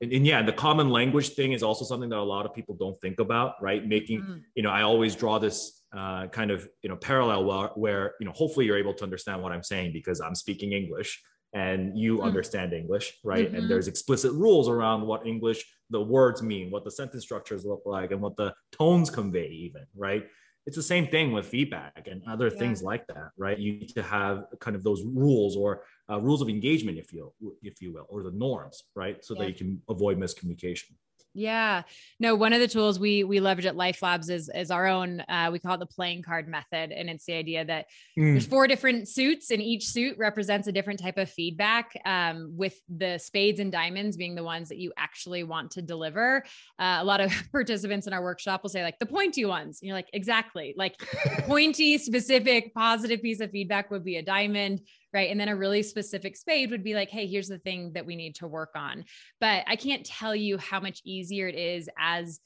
and, 0.01 0.13
and, 0.13 0.27
yeah 0.27 0.43
the 0.43 0.53
common 0.53 0.91
language 0.91 1.31
thing 1.31 1.53
is 1.53 1.63
also 1.63 1.85
something 1.85 2.09
that 2.11 2.19
a 2.19 2.23
lot 2.23 2.47
of 2.47 2.55
people 2.55 2.77
don't 2.77 3.01
think 3.01 3.21
about 3.21 3.55
right? 3.61 3.87
Making 3.87 4.23
mm. 4.23 4.43
you 4.55 4.63
know 4.63 4.71
i 4.71 4.83
always 4.83 5.15
draw 5.17 5.39
this 5.39 5.83
uh, 5.97 6.27
kind 6.29 6.51
of 6.51 6.69
you 6.83 6.89
know 6.89 6.97
parallel 6.97 7.45
where, 7.45 7.69
where 7.75 8.15
you 8.21 8.27
know 8.27 8.33
hopefully 8.33 8.67
you're 8.67 8.77
able 8.77 8.95
to 8.95 9.05
understand 9.05 9.43
what 9.43 9.53
i'm 9.53 9.63
saying 9.63 9.93
because 9.93 10.21
i'm 10.21 10.35
speaking 10.35 10.73
english 10.73 11.23
and 11.55 11.97
you 11.99 12.19
mm. 12.19 12.25
understand 12.25 12.73
english 12.73 13.15
right 13.25 13.47
mm-hmm. 13.47 13.57
and 13.57 13.71
there's 13.71 13.89
explicit 13.89 14.33
rules 14.33 14.69
around 14.69 15.07
what 15.07 15.27
english 15.27 15.65
the 15.91 16.01
words 16.01 16.43
mean 16.43 16.71
what 16.71 16.85
the 16.85 16.91
sentence 16.91 17.23
structures 17.23 17.65
look 17.65 17.83
like 17.87 18.11
and 18.11 18.21
what 18.21 18.37
the 18.37 18.53
tones 18.73 19.09
convey 19.11 19.49
even 19.49 19.85
right 19.97 20.27
it's 20.67 20.77
the 20.77 20.83
same 20.83 21.07
thing 21.07 21.33
with 21.33 21.47
feedback 21.47 22.09
and 22.11 22.23
other 22.27 22.49
yeah. 22.49 22.59
things 22.59 22.83
like 22.83 23.07
that 23.07 23.31
right 23.37 23.59
you 23.59 23.73
need 23.75 23.89
to 23.89 24.03
have 24.03 24.45
kind 24.61 24.75
of 24.75 24.83
those 24.83 25.03
rules 25.05 25.57
or 25.57 25.83
uh, 26.11 26.21
rules 26.21 26.43
of 26.43 26.49
engagement 26.49 26.99
if 26.99 27.13
you 27.13 27.33
if 27.63 27.81
you 27.81 27.93
will 27.93 28.07
or 28.09 28.23
the 28.23 28.33
norms 28.33 28.83
right 28.95 29.25
so 29.25 29.35
yeah. 29.35 29.43
that 29.43 29.49
you 29.49 29.55
can 29.55 29.83
avoid 29.89 30.19
miscommunication 30.19 30.93
yeah. 31.35 31.83
No, 32.21 32.37
one 32.37 32.53
of 32.53 32.61
the 32.61 32.69
tools 32.69 33.01
we 33.01 33.25
we 33.25 33.41
leverage 33.41 33.67
at 33.67 33.75
Life 33.75 34.03
Labs 34.03 34.31
is 34.31 34.49
is 34.55 34.71
our 34.71 34.87
own 34.87 35.21
uh, 35.29 35.51
we 35.53 35.59
call 35.59 35.75
it 35.75 35.81
the 35.81 35.87
playing 35.87 36.23
card 36.23 36.47
method 36.47 36.93
and 36.93 37.11
it's 37.11 37.25
the 37.25 37.35
idea 37.35 37.65
that 37.65 37.87
mm. 38.17 38.33
there's 38.33 38.47
four 38.47 38.69
different 38.69 39.09
suits 39.09 39.51
and 39.51 39.61
each 39.61 39.89
suit 39.89 40.17
represents 40.17 40.69
a 40.69 40.73
different 40.73 41.01
type 41.01 41.19
of 41.19 41.29
feedback 41.29 41.91
um, 42.07 42.53
with 42.57 42.77
the 42.89 43.19
spades 43.19 43.59
and 43.59 43.73
diamonds 43.73 44.17
being 44.17 44.37
the 44.37 44.45
ones 44.45 44.69
that 44.69 44.79
you 44.79 44.93
actually 44.97 45.43
want 45.43 45.73
to 45.73 45.83
deliver. 45.83 46.45
Uh, 46.79 46.99
a 47.01 47.05
lot 47.05 47.21
of 47.21 47.33
participants 47.53 48.07
in 48.07 48.13
our 48.13 48.23
workshop 48.23 48.63
will 48.63 48.71
say 48.71 48.85
like 48.85 48.99
the 49.01 49.07
pointy 49.07 49.45
ones. 49.45 49.81
And 49.83 49.89
you're 49.89 49.97
like 49.97 50.11
exactly 50.13 50.73
like 50.77 50.97
pointy 51.41 51.99
specific 51.99 52.73
positive 52.75 53.21
piece 53.21 53.41
of 53.41 53.51
feedback 53.51 53.91
would 53.91 54.05
be 54.05 54.17
a 54.17 54.23
diamond 54.23 54.83
right 55.15 55.31
and 55.31 55.41
then 55.41 55.49
a 55.49 55.57
really 55.57 55.83
specific 55.83 56.37
spade 56.37 56.71
would 56.71 56.85
be 56.85 56.95
like 56.95 57.09
hey 57.09 57.27
here's 57.27 57.49
the 57.49 57.59
thing 57.59 57.93
that 57.93 58.05
we 58.05 58.17
need 58.17 58.35
to 58.35 58.47
work 58.47 58.71
on 58.75 59.05
but 59.41 59.65
i 59.67 59.77
can't 59.77 60.05
tell 60.05 60.35
you 60.35 60.59
how 60.59 60.81
much 60.81 61.01
easier 61.05 61.49
it 61.49 61.55
is 61.55 61.89
as 61.99 62.41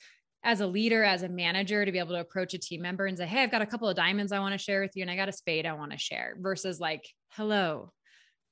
as 0.44 0.60
a 0.60 0.66
leader 0.66 1.02
as 1.02 1.22
a 1.22 1.28
manager 1.28 1.84
to 1.84 1.90
be 1.90 1.98
able 1.98 2.14
to 2.14 2.20
approach 2.20 2.54
a 2.54 2.58
team 2.58 2.82
member 2.82 3.06
and 3.06 3.18
say 3.18 3.26
hey 3.26 3.42
i've 3.42 3.50
got 3.50 3.62
a 3.62 3.66
couple 3.66 3.88
of 3.88 3.96
diamonds 3.96 4.30
i 4.30 4.38
want 4.38 4.52
to 4.52 4.58
share 4.58 4.80
with 4.80 4.94
you 4.94 5.02
and 5.02 5.10
i 5.10 5.16
got 5.16 5.28
a 5.28 5.32
spade 5.32 5.66
i 5.66 5.72
want 5.72 5.90
to 5.90 5.98
share 5.98 6.36
versus 6.38 6.78
like 6.78 7.08
hello 7.30 7.90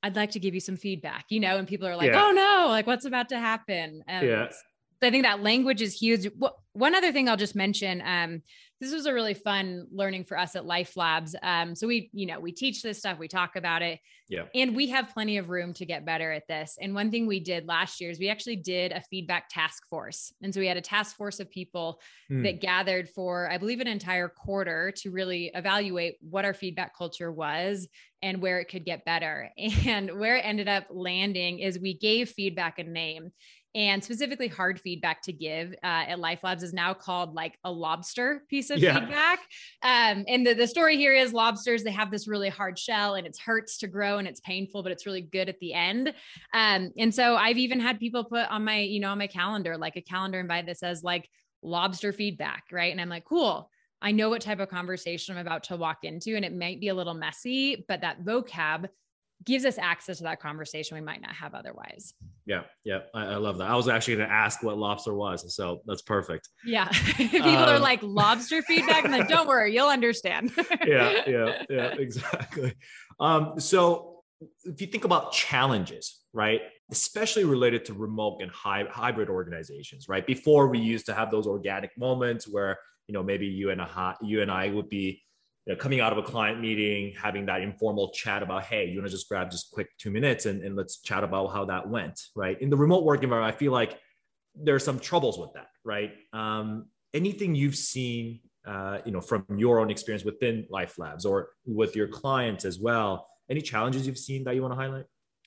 i'd 0.02 0.16
like 0.16 0.30
to 0.30 0.40
give 0.40 0.54
you 0.54 0.60
some 0.60 0.76
feedback 0.76 1.26
you 1.28 1.38
know 1.38 1.58
and 1.58 1.68
people 1.68 1.86
are 1.86 1.96
like 1.96 2.10
yeah. 2.10 2.24
oh 2.24 2.32
no 2.32 2.66
like 2.68 2.86
what's 2.86 3.04
about 3.04 3.28
to 3.28 3.38
happen 3.38 4.02
um, 4.08 4.26
yeah 4.26 4.48
I 5.02 5.10
think 5.10 5.24
that 5.24 5.42
language 5.42 5.82
is 5.82 5.94
huge. 5.94 6.26
One 6.76 6.94
other 6.94 7.10
thing 7.10 7.26
I'll 7.26 7.38
just 7.38 7.56
mention, 7.56 8.02
um, 8.04 8.42
this 8.80 8.92
was 8.92 9.06
a 9.06 9.14
really 9.14 9.32
fun 9.32 9.86
learning 9.90 10.24
for 10.24 10.38
us 10.38 10.54
at 10.54 10.66
Life 10.66 10.94
Labs. 10.94 11.34
Um, 11.42 11.74
so 11.74 11.86
we, 11.86 12.10
you 12.12 12.26
know, 12.26 12.38
we 12.38 12.52
teach 12.52 12.82
this 12.82 12.98
stuff, 12.98 13.18
we 13.18 13.28
talk 13.28 13.56
about 13.56 13.80
it, 13.80 13.98
yeah, 14.28 14.42
and 14.54 14.76
we 14.76 14.88
have 14.88 15.08
plenty 15.08 15.38
of 15.38 15.48
room 15.48 15.72
to 15.74 15.86
get 15.86 16.04
better 16.04 16.30
at 16.30 16.46
this. 16.46 16.76
And 16.78 16.94
one 16.94 17.10
thing 17.10 17.26
we 17.26 17.40
did 17.40 17.66
last 17.66 17.98
year 17.98 18.10
is 18.10 18.18
we 18.18 18.28
actually 18.28 18.56
did 18.56 18.92
a 18.92 19.00
feedback 19.00 19.48
task 19.48 19.88
force, 19.88 20.34
and 20.42 20.52
so 20.52 20.60
we 20.60 20.66
had 20.66 20.76
a 20.76 20.82
task 20.82 21.16
force 21.16 21.40
of 21.40 21.50
people 21.50 21.98
mm. 22.30 22.42
that 22.42 22.60
gathered 22.60 23.08
for, 23.08 23.50
I 23.50 23.56
believe, 23.56 23.80
an 23.80 23.86
entire 23.86 24.28
quarter 24.28 24.92
to 24.98 25.10
really 25.10 25.50
evaluate 25.54 26.16
what 26.20 26.44
our 26.44 26.54
feedback 26.54 26.94
culture 26.94 27.32
was 27.32 27.88
and 28.20 28.42
where 28.42 28.60
it 28.60 28.66
could 28.66 28.84
get 28.84 29.04
better. 29.04 29.50
And 29.86 30.18
where 30.18 30.36
it 30.36 30.44
ended 30.44 30.68
up 30.68 30.86
landing 30.90 31.60
is 31.60 31.78
we 31.78 31.94
gave 31.94 32.28
feedback 32.30 32.78
a 32.78 32.84
name 32.84 33.30
and 33.76 34.02
specifically 34.02 34.48
hard 34.48 34.80
feedback 34.80 35.20
to 35.22 35.32
give 35.32 35.72
uh, 35.84 36.08
at 36.08 36.18
Life 36.18 36.40
Labs 36.42 36.64
is 36.66 36.74
now 36.74 36.92
called 36.92 37.34
like 37.34 37.56
a 37.64 37.70
lobster 37.70 38.42
piece 38.48 38.70
of 38.70 38.78
yeah. 38.78 39.00
feedback. 39.00 39.40
Um, 39.82 40.24
and 40.28 40.46
the, 40.46 40.54
the 40.54 40.66
story 40.66 40.96
here 40.96 41.14
is 41.14 41.32
lobsters, 41.32 41.82
they 41.82 41.92
have 41.92 42.10
this 42.10 42.26
really 42.26 42.48
hard 42.48 42.78
shell 42.78 43.14
and 43.14 43.26
it 43.26 43.38
hurts 43.44 43.78
to 43.78 43.86
grow 43.86 44.18
and 44.18 44.26
it's 44.26 44.40
painful, 44.40 44.82
but 44.82 44.92
it's 44.92 45.06
really 45.06 45.22
good 45.22 45.48
at 45.48 45.58
the 45.60 45.72
end. 45.72 46.12
Um, 46.52 46.90
and 46.98 47.14
so 47.14 47.36
I've 47.36 47.58
even 47.58 47.80
had 47.80 47.98
people 47.98 48.24
put 48.24 48.50
on 48.50 48.64
my, 48.64 48.80
you 48.80 49.00
know, 49.00 49.10
on 49.10 49.18
my 49.18 49.28
calendar, 49.28 49.76
like 49.76 49.96
a 49.96 50.02
calendar 50.02 50.40
invite 50.40 50.66
that 50.66 50.78
says 50.78 51.02
like 51.02 51.28
lobster 51.62 52.12
feedback, 52.12 52.64
right? 52.72 52.92
And 52.92 53.00
I'm 53.00 53.08
like, 53.08 53.24
cool. 53.24 53.70
I 54.02 54.12
know 54.12 54.28
what 54.28 54.42
type 54.42 54.60
of 54.60 54.68
conversation 54.68 55.34
I'm 55.34 55.46
about 55.46 55.64
to 55.64 55.76
walk 55.76 56.04
into, 56.04 56.36
and 56.36 56.44
it 56.44 56.54
might 56.54 56.80
be 56.80 56.88
a 56.88 56.94
little 56.94 57.14
messy, 57.14 57.84
but 57.88 58.02
that 58.02 58.22
vocab 58.22 58.88
gives 59.44 59.64
us 59.64 59.78
access 59.78 60.18
to 60.18 60.24
that 60.24 60.40
conversation 60.40 60.96
we 60.96 61.00
might 61.00 61.20
not 61.20 61.32
have 61.32 61.54
otherwise. 61.54 62.14
Yeah, 62.46 62.62
yeah, 62.84 63.00
I, 63.14 63.24
I 63.24 63.36
love 63.36 63.58
that. 63.58 63.68
I 63.68 63.76
was 63.76 63.88
actually 63.88 64.16
going 64.16 64.28
to 64.28 64.34
ask 64.34 64.62
what 64.62 64.78
lobster 64.78 65.14
was, 65.14 65.54
so 65.54 65.80
that's 65.86 66.02
perfect. 66.02 66.48
Yeah, 66.64 66.88
people 67.16 67.48
um, 67.48 67.68
are 67.68 67.78
like 67.78 68.00
lobster 68.02 68.62
feedback, 68.62 69.04
and 69.04 69.12
like, 69.12 69.28
don't 69.28 69.46
worry, 69.48 69.74
you'll 69.74 69.88
understand. 69.88 70.52
yeah, 70.86 71.22
yeah, 71.26 71.62
yeah, 71.68 71.86
exactly. 71.98 72.74
Um, 73.20 73.58
so 73.58 74.22
if 74.64 74.80
you 74.80 74.86
think 74.86 75.04
about 75.04 75.32
challenges, 75.32 76.22
right, 76.32 76.60
especially 76.90 77.44
related 77.44 77.84
to 77.86 77.94
remote 77.94 78.38
and 78.42 78.50
hy- 78.50 78.86
hybrid 78.88 79.28
organizations, 79.28 80.08
right? 80.08 80.26
Before 80.26 80.68
we 80.68 80.78
used 80.78 81.06
to 81.06 81.14
have 81.14 81.30
those 81.30 81.46
organic 81.46 81.90
moments 81.98 82.48
where 82.48 82.78
you 83.06 83.12
know 83.12 83.22
maybe 83.22 83.46
you 83.46 83.70
and 83.70 83.80
a 83.80 84.16
you 84.22 84.42
and 84.42 84.50
I 84.50 84.68
would 84.68 84.88
be 84.88 85.22
you 85.66 85.74
know, 85.74 85.78
coming 85.78 86.00
out 86.00 86.12
of 86.12 86.18
a 86.18 86.22
client 86.22 86.60
meeting, 86.60 87.12
having 87.20 87.46
that 87.46 87.60
informal 87.60 88.10
chat 88.10 88.42
about, 88.42 88.64
hey, 88.64 88.86
you 88.86 88.98
want 88.98 89.06
to 89.06 89.10
just 89.10 89.28
grab 89.28 89.50
just 89.50 89.70
quick 89.72 89.88
two 89.98 90.10
minutes 90.10 90.46
and, 90.46 90.62
and 90.62 90.76
let's 90.76 91.00
chat 91.00 91.24
about 91.24 91.48
how 91.48 91.64
that 91.64 91.88
went, 91.88 92.20
right? 92.36 92.60
In 92.60 92.70
the 92.70 92.76
remote 92.76 93.04
work 93.04 93.22
environment, 93.22 93.54
I 93.54 93.58
feel 93.58 93.72
like 93.72 93.98
there 94.54 94.76
are 94.76 94.80
some 94.80 94.98
troubles 94.98 95.38
with 95.38 95.52
that, 95.54 95.66
right? 95.84 96.12
Um, 96.32 96.86
anything 97.12 97.54
you've 97.54 97.76
seen, 97.76 98.40
uh, 98.64 98.98
you 99.04 99.10
know, 99.10 99.20
from 99.20 99.44
your 99.56 99.80
own 99.80 99.90
experience 99.90 100.24
within 100.24 100.66
Life 100.70 100.98
Labs 100.98 101.26
or 101.26 101.50
with 101.64 101.96
your 101.96 102.06
clients 102.08 102.64
as 102.64 102.78
well, 102.78 103.28
any 103.50 103.60
challenges 103.60 104.06
you've 104.06 104.18
seen 104.18 104.44
that 104.44 104.54
you 104.54 104.62
want 104.62 104.72
to 104.72 104.78
highlight? 104.78 105.04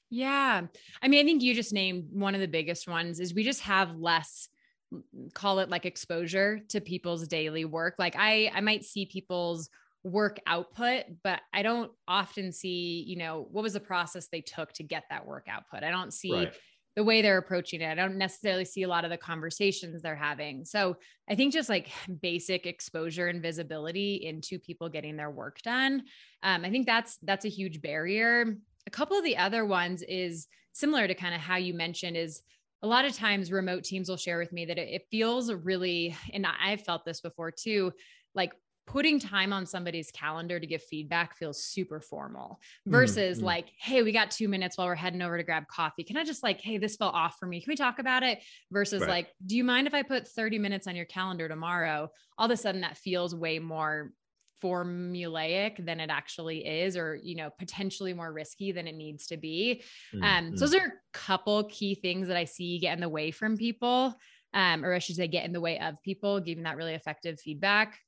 Yeah. 0.09 0.63
I 1.01 1.07
mean, 1.07 1.21
I 1.21 1.23
think 1.23 1.43
you 1.43 1.53
just 1.53 1.71
named 1.71 2.07
one 2.11 2.35
of 2.35 2.41
the 2.41 2.47
biggest 2.47 2.87
ones 2.89 3.19
is 3.19 3.33
we 3.33 3.43
just 3.43 3.61
have 3.61 3.95
less 3.95 4.49
call 5.35 5.59
it 5.59 5.69
like 5.69 5.85
exposure 5.85 6.59
to 6.69 6.81
people's 6.81 7.27
daily 7.27 7.63
work. 7.63 7.95
Like 7.99 8.15
I 8.17 8.51
I 8.53 8.61
might 8.61 8.83
see 8.83 9.05
people's 9.05 9.69
work 10.03 10.39
output 10.47 11.03
but 11.23 11.41
i 11.53 11.61
don't 11.61 11.91
often 12.07 12.51
see 12.51 13.03
you 13.05 13.17
know 13.17 13.47
what 13.51 13.63
was 13.63 13.73
the 13.73 13.79
process 13.79 14.27
they 14.27 14.41
took 14.41 14.71
to 14.73 14.83
get 14.83 15.03
that 15.09 15.25
work 15.25 15.47
output? 15.49 15.83
I 15.83 15.91
don't 15.91 16.13
see 16.13 16.33
right. 16.33 16.53
the 16.95 17.03
way 17.03 17.21
they're 17.21 17.37
approaching 17.37 17.81
it. 17.81 17.91
I 17.91 17.95
don't 17.95 18.17
necessarily 18.17 18.65
see 18.65 18.83
a 18.83 18.87
lot 18.87 19.03
of 19.03 19.11
the 19.11 19.17
conversations 19.17 20.01
they're 20.01 20.15
having. 20.15 20.65
So 20.65 20.97
i 21.29 21.35
think 21.35 21.53
just 21.53 21.69
like 21.69 21.89
basic 22.21 22.65
exposure 22.65 23.27
and 23.27 23.41
visibility 23.41 24.15
into 24.15 24.59
people 24.59 24.89
getting 24.89 25.17
their 25.17 25.31
work 25.31 25.61
done 25.61 26.03
um, 26.43 26.65
i 26.65 26.69
think 26.69 26.85
that's 26.85 27.17
that's 27.23 27.45
a 27.45 27.49
huge 27.49 27.81
barrier. 27.81 28.57
A 28.87 28.91
couple 28.91 29.17
of 29.17 29.23
the 29.23 29.37
other 29.37 29.65
ones 29.65 30.01
is 30.01 30.47
similar 30.73 31.07
to 31.07 31.13
kind 31.13 31.35
of 31.35 31.41
how 31.41 31.57
you 31.57 31.73
mentioned 31.73 32.17
is 32.17 32.41
a 32.81 32.87
lot 32.87 33.05
of 33.05 33.13
times 33.13 33.51
remote 33.51 33.83
teams 33.83 34.07
will 34.07 34.17
share 34.17 34.39
with 34.39 34.53
me 34.53 34.65
that 34.65 34.77
it, 34.77 34.87
it 34.89 35.07
feels 35.11 35.53
really 35.53 36.15
and 36.33 36.47
i've 36.63 36.81
felt 36.81 37.05
this 37.05 37.21
before 37.21 37.51
too 37.51 37.91
like 38.33 38.53
putting 38.89 39.19
time 39.19 39.53
on 39.53 39.67
somebody's 39.67 40.09
calendar 40.09 40.59
to 40.59 40.65
give 40.65 40.81
feedback 40.81 41.37
feels 41.37 41.63
super 41.63 41.99
formal 41.99 42.59
versus 42.87 43.37
mm-hmm. 43.37 43.45
like, 43.45 43.67
hey, 43.77 44.01
we 44.01 44.11
got 44.11 44.31
two 44.31 44.47
minutes 44.47 44.77
while 44.79 44.87
we're 44.87 44.95
heading 44.95 45.21
over 45.21 45.37
to 45.37 45.43
grab 45.43 45.67
coffee. 45.67 46.03
Can 46.03 46.17
I 46.17 46.23
just 46.23 46.41
like, 46.41 46.59
hey, 46.59 46.79
this 46.79 46.95
felt 46.95 47.13
off 47.13 47.37
for 47.39 47.45
me. 47.45 47.61
Can 47.61 47.69
we 47.69 47.75
talk 47.75 47.99
about 47.99 48.23
it? 48.23 48.39
Versus 48.71 49.01
right. 49.01 49.09
like, 49.09 49.27
do 49.45 49.55
you 49.55 49.63
mind 49.63 49.85
if 49.85 49.93
I 49.93 50.01
put 50.01 50.27
30 50.27 50.57
minutes 50.57 50.87
on 50.87 50.95
your 50.95 51.05
calendar 51.05 51.47
tomorrow? 51.47 52.09
All 52.39 52.45
of 52.45 52.51
a 52.51 52.57
sudden 52.57 52.81
that 52.81 52.97
feels 52.97 53.35
way 53.35 53.59
more 53.59 54.11
formulaic 54.63 55.85
than 55.85 55.99
it 55.99 56.09
actually 56.09 56.65
is 56.65 56.97
or 56.97 57.17
you 57.23 57.33
know 57.33 57.49
potentially 57.59 58.13
more 58.13 58.33
risky 58.33 58.73
than 58.73 58.87
it 58.87 58.95
needs 58.95 59.25
to 59.27 59.37
be 59.37 59.81
mm-hmm. 60.13 60.21
um 60.21 60.57
so 60.57 60.65
those 60.65 60.75
are 60.75 60.87
a 60.87 60.91
couple 61.13 61.63
key 61.69 61.95
things 61.95 62.27
that 62.27 62.35
i 62.35 62.43
see 62.43 62.77
get 62.77 62.93
in 62.93 62.99
the 62.99 63.07
way 63.07 63.31
from 63.31 63.55
people 63.55 64.13
um 64.53 64.83
or 64.83 64.93
i 64.93 64.99
should 64.99 65.15
say 65.15 65.29
get 65.29 65.45
in 65.45 65.53
the 65.53 65.61
way 65.61 65.79
of 65.79 65.95
people 66.03 66.41
giving 66.41 66.65
that 66.65 66.75
really 66.75 66.93
effective 66.93 67.39
feedback 67.39 67.99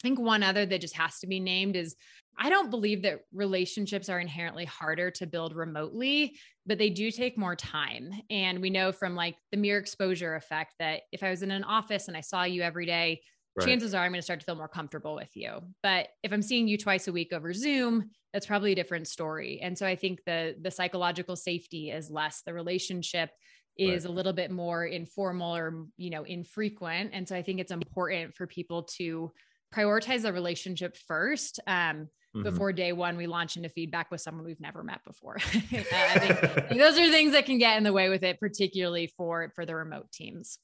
I 0.00 0.02
think 0.02 0.18
one 0.18 0.42
other 0.42 0.64
that 0.66 0.80
just 0.80 0.96
has 0.96 1.18
to 1.20 1.26
be 1.26 1.40
named 1.40 1.76
is 1.76 1.96
I 2.38 2.50
don't 2.50 2.70
believe 2.70 3.02
that 3.02 3.24
relationships 3.32 4.08
are 4.08 4.20
inherently 4.20 4.64
harder 4.64 5.10
to 5.12 5.26
build 5.26 5.56
remotely, 5.56 6.38
but 6.66 6.78
they 6.78 6.88
do 6.88 7.10
take 7.10 7.36
more 7.36 7.56
time. 7.56 8.12
And 8.30 8.60
we 8.60 8.70
know 8.70 8.92
from 8.92 9.16
like 9.16 9.36
the 9.50 9.56
mere 9.56 9.78
exposure 9.78 10.36
effect 10.36 10.74
that 10.78 11.02
if 11.10 11.24
I 11.24 11.30
was 11.30 11.42
in 11.42 11.50
an 11.50 11.64
office 11.64 12.06
and 12.06 12.16
I 12.16 12.20
saw 12.20 12.44
you 12.44 12.62
every 12.62 12.86
day, 12.86 13.22
right. 13.56 13.66
chances 13.66 13.92
are 13.92 14.04
I'm 14.04 14.12
going 14.12 14.20
to 14.20 14.24
start 14.24 14.38
to 14.38 14.46
feel 14.46 14.54
more 14.54 14.68
comfortable 14.68 15.16
with 15.16 15.30
you. 15.34 15.60
But 15.82 16.08
if 16.22 16.32
I'm 16.32 16.42
seeing 16.42 16.68
you 16.68 16.78
twice 16.78 17.08
a 17.08 17.12
week 17.12 17.32
over 17.32 17.52
Zoom, 17.52 18.10
that's 18.32 18.46
probably 18.46 18.70
a 18.70 18.76
different 18.76 19.08
story. 19.08 19.58
And 19.60 19.76
so 19.76 19.84
I 19.84 19.96
think 19.96 20.20
the 20.24 20.54
the 20.60 20.70
psychological 20.70 21.34
safety 21.34 21.90
is 21.90 22.08
less. 22.08 22.42
The 22.46 22.54
relationship 22.54 23.30
is 23.76 24.04
right. 24.04 24.10
a 24.10 24.12
little 24.12 24.32
bit 24.32 24.50
more 24.50 24.84
informal 24.84 25.56
or 25.56 25.86
you 25.96 26.10
know 26.10 26.24
infrequent 26.24 27.10
and 27.12 27.28
so 27.28 27.36
i 27.36 27.42
think 27.42 27.60
it's 27.60 27.70
important 27.70 28.34
for 28.34 28.44
people 28.44 28.82
to 28.82 29.30
prioritize 29.74 30.22
the 30.22 30.32
relationship 30.32 30.96
first 30.96 31.60
um, 31.66 32.08
mm-hmm. 32.34 32.42
before 32.42 32.72
day 32.72 32.92
one 32.92 33.16
we 33.16 33.26
launch 33.26 33.56
into 33.56 33.68
feedback 33.68 34.10
with 34.10 34.20
someone 34.20 34.44
we've 34.44 34.60
never 34.60 34.82
met 34.82 35.00
before. 35.04 35.38
Think, 35.40 35.88
those 36.70 36.98
are 36.98 37.10
things 37.10 37.32
that 37.32 37.46
can 37.46 37.58
get 37.58 37.76
in 37.76 37.84
the 37.84 37.92
way 37.92 38.08
with 38.08 38.22
it 38.22 38.40
particularly 38.40 39.12
for 39.16 39.52
for 39.54 39.66
the 39.66 39.74
remote 39.74 40.10
teams. 40.12 40.58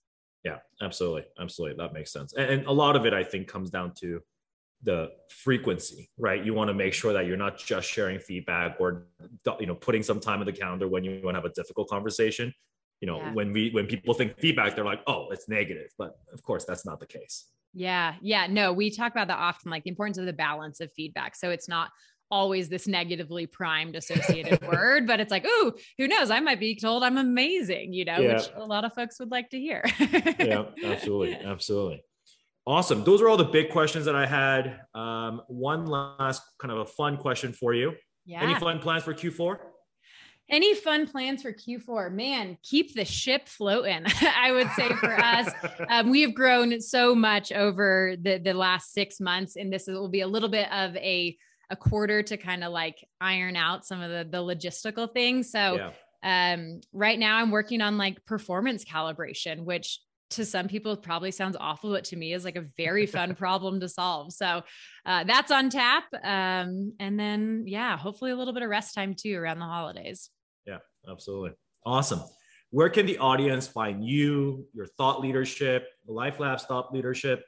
Yeah 0.44 0.58
absolutely 0.82 1.24
absolutely. 1.38 1.76
That 1.82 1.92
makes 1.92 2.12
sense. 2.12 2.34
And, 2.34 2.50
and 2.50 2.66
a 2.66 2.72
lot 2.72 2.96
of 2.96 3.06
it 3.06 3.14
i 3.14 3.24
think 3.24 3.48
comes 3.48 3.70
down 3.70 3.92
to 4.00 4.20
the 4.82 5.10
frequency 5.28 6.10
right? 6.18 6.44
You 6.44 6.52
want 6.52 6.68
to 6.68 6.74
make 6.74 6.92
sure 6.92 7.12
that 7.14 7.26
you're 7.26 7.38
not 7.38 7.58
just 7.58 7.88
sharing 7.88 8.18
feedback 8.18 8.76
or 8.78 9.06
you 9.58 9.66
know 9.66 9.74
putting 9.74 10.02
some 10.02 10.20
time 10.20 10.40
in 10.40 10.46
the 10.46 10.52
calendar 10.52 10.88
when 10.88 11.04
you 11.04 11.20
want 11.24 11.36
to 11.36 11.40
have 11.40 11.50
a 11.50 11.54
difficult 11.54 11.88
conversation. 11.88 12.52
You 13.00 13.08
know 13.08 13.18
yeah. 13.18 13.32
when 13.32 13.52
we 13.52 13.70
when 13.70 13.86
people 13.86 14.14
think 14.14 14.38
feedback 14.38 14.74
they're 14.74 14.84
like 14.84 15.02
oh 15.06 15.28
it's 15.30 15.48
negative. 15.48 15.90
But 15.98 16.16
of 16.32 16.42
course 16.42 16.64
that's 16.64 16.86
not 16.86 17.00
the 17.00 17.06
case 17.06 17.46
yeah. 17.74 18.14
Yeah. 18.22 18.46
No, 18.48 18.72
we 18.72 18.90
talk 18.90 19.12
about 19.12 19.28
that 19.28 19.38
often, 19.38 19.70
like 19.70 19.84
the 19.84 19.90
importance 19.90 20.18
of 20.18 20.26
the 20.26 20.32
balance 20.32 20.80
of 20.80 20.90
feedback. 20.94 21.36
So 21.36 21.50
it's 21.50 21.68
not 21.68 21.90
always 22.30 22.68
this 22.68 22.86
negatively 22.86 23.46
primed 23.46 23.96
associated 23.96 24.60
word, 24.66 25.06
but 25.06 25.20
it's 25.20 25.30
like, 25.30 25.44
oh, 25.46 25.72
who 25.98 26.08
knows? 26.08 26.30
I 26.30 26.40
might 26.40 26.60
be 26.60 26.76
told 26.76 27.02
I'm 27.02 27.18
amazing, 27.18 27.92
you 27.92 28.04
know, 28.04 28.18
yeah. 28.18 28.34
which 28.34 28.48
a 28.56 28.64
lot 28.64 28.84
of 28.84 28.94
folks 28.94 29.18
would 29.20 29.30
like 29.30 29.50
to 29.50 29.58
hear. 29.58 29.82
yeah, 30.38 30.64
absolutely. 30.84 31.34
Absolutely. 31.44 32.02
Awesome. 32.66 33.04
Those 33.04 33.20
are 33.20 33.28
all 33.28 33.36
the 33.36 33.44
big 33.44 33.70
questions 33.70 34.06
that 34.06 34.16
I 34.16 34.24
had. 34.24 34.80
Um, 34.94 35.42
one 35.48 35.84
last 35.84 36.42
kind 36.58 36.72
of 36.72 36.78
a 36.78 36.86
fun 36.86 37.18
question 37.18 37.52
for 37.52 37.74
you. 37.74 37.92
Yeah. 38.24 38.42
Any 38.42 38.54
fun 38.54 38.78
plans 38.78 39.04
for 39.04 39.12
Q4? 39.12 39.58
Any 40.50 40.74
fun 40.74 41.06
plans 41.06 41.42
for 41.42 41.52
Q4? 41.52 42.12
Man, 42.12 42.58
keep 42.62 42.94
the 42.94 43.04
ship 43.04 43.48
floating. 43.48 44.04
I 44.36 44.52
would 44.52 44.68
say 44.76 44.88
for 44.94 45.18
us, 45.18 45.50
um, 45.88 46.10
we 46.10 46.20
have 46.22 46.34
grown 46.34 46.80
so 46.80 47.14
much 47.14 47.50
over 47.52 48.14
the 48.20 48.38
the 48.38 48.52
last 48.52 48.92
six 48.92 49.20
months, 49.20 49.56
and 49.56 49.72
this 49.72 49.86
will 49.86 50.08
be 50.08 50.20
a 50.20 50.28
little 50.28 50.50
bit 50.50 50.70
of 50.70 50.96
a 50.96 51.36
a 51.70 51.76
quarter 51.76 52.22
to 52.22 52.36
kind 52.36 52.62
of 52.62 52.72
like 52.72 53.06
iron 53.20 53.56
out 53.56 53.86
some 53.86 54.00
of 54.02 54.10
the 54.10 54.28
the 54.30 54.42
logistical 54.42 55.12
things. 55.12 55.50
So. 55.50 55.76
Yeah. 55.76 55.90
Um, 56.26 56.80
right 56.94 57.18
now 57.18 57.36
I'm 57.36 57.50
working 57.50 57.82
on 57.82 57.98
like 57.98 58.24
performance 58.24 58.82
calibration, 58.82 59.64
which 59.64 60.00
to 60.30 60.44
some 60.44 60.68
people 60.68 60.96
probably 60.96 61.30
sounds 61.30 61.56
awful, 61.58 61.90
but 61.90 62.04
to 62.04 62.16
me 62.16 62.32
is 62.32 62.44
like 62.44 62.56
a 62.56 62.66
very 62.76 63.06
fun 63.16 63.34
problem 63.34 63.80
to 63.80 63.88
solve. 63.88 64.32
So 64.32 64.62
uh, 65.06 65.24
that's 65.24 65.50
on 65.50 65.70
tap. 65.70 66.04
Um, 66.22 66.92
and 66.98 67.18
then, 67.18 67.64
yeah, 67.66 67.96
hopefully 67.96 68.30
a 68.30 68.36
little 68.36 68.54
bit 68.54 68.62
of 68.62 68.68
rest 68.68 68.94
time 68.94 69.14
too 69.14 69.36
around 69.36 69.58
the 69.58 69.66
holidays. 69.66 70.30
Absolutely. 71.08 71.52
Awesome. 71.84 72.22
Where 72.70 72.88
can 72.88 73.06
the 73.06 73.18
audience 73.18 73.68
find 73.68 74.04
you, 74.04 74.66
your 74.74 74.86
thought 74.86 75.20
leadership, 75.20 75.86
Life 76.06 76.40
Labs 76.40 76.64
thought 76.64 76.92
leadership? 76.92 77.44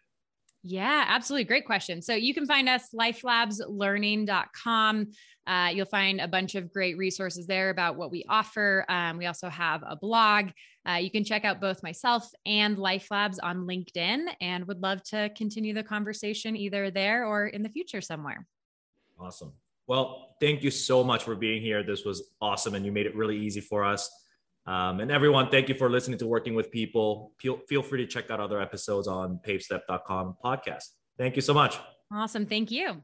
Yeah, 0.62 1.05
absolutely. 1.07 1.45
Great 1.45 1.64
question. 1.64 2.03
So 2.03 2.14
you 2.14 2.35
can 2.35 2.47
find 2.47 2.69
us 2.69 2.90
lifelabslearning.com. 2.92 5.07
Uh, 5.47 5.71
you'll 5.73 5.87
find 5.87 6.21
a 6.21 6.27
bunch 6.27 6.57
of 6.57 6.73
great 6.73 6.99
resources 6.99 7.47
there 7.47 7.71
about 7.71 7.97
what 7.97 8.11
we 8.11 8.25
offer. 8.29 8.85
Um, 8.88 9.16
we 9.16 9.27
also 9.27 9.49
have 9.49 9.85
a 9.87 9.95
blog. 9.95 10.49
Uh, 10.88 10.95
you 10.95 11.09
can 11.11 11.23
check 11.25 11.45
out 11.45 11.61
both 11.61 11.85
myself 11.85 12.29
and 12.45 12.77
Life 12.79 13.07
Labs 13.11 13.38
on 13.38 13.66
LinkedIn 13.66 14.25
and 14.40 14.66
would 14.66 14.83
love 14.83 15.05
to 15.05 15.31
continue 15.37 15.73
the 15.73 15.85
conversation 15.85 16.57
either 16.57 16.90
there 16.90 17.27
or 17.27 17.47
in 17.47 17.62
the 17.62 17.69
future 17.69 18.01
somewhere. 18.01 18.45
Awesome. 19.21 19.53
Well, 19.87 20.35
thank 20.40 20.62
you 20.62 20.70
so 20.70 21.05
much 21.05 21.25
for 21.25 21.35
being 21.35 21.62
here. 21.62 21.83
This 21.83 22.05
was 22.05 22.31
awesome, 22.40 22.75
and 22.75 22.85
you 22.85 22.92
made 22.92 23.07
it 23.07 23.14
really 23.14 23.38
easy 23.38 23.61
for 23.61 23.85
us. 23.85 24.11
Um, 24.66 25.01
and 25.01 25.12
everyone, 25.12 25.49
thank 25.49 25.68
you 25.68 25.77
for 25.77 25.88
listening 25.88 26.18
to 26.18 26.27
Working 26.27 26.55
with 26.55 26.70
People. 26.72 27.33
Feel, 27.38 27.59
feel 27.68 27.83
free 27.83 28.05
to 28.05 28.07
check 28.07 28.31
out 28.31 28.40
other 28.40 28.61
episodes 28.61 29.07
on 29.07 29.38
pavestep.com 29.46 30.37
podcast. 30.44 30.85
Thank 31.16 31.37
you 31.37 31.42
so 31.42 31.55
much. 31.55 31.79
Awesome. 32.12 32.46
Thank 32.46 32.70
you. 32.70 33.03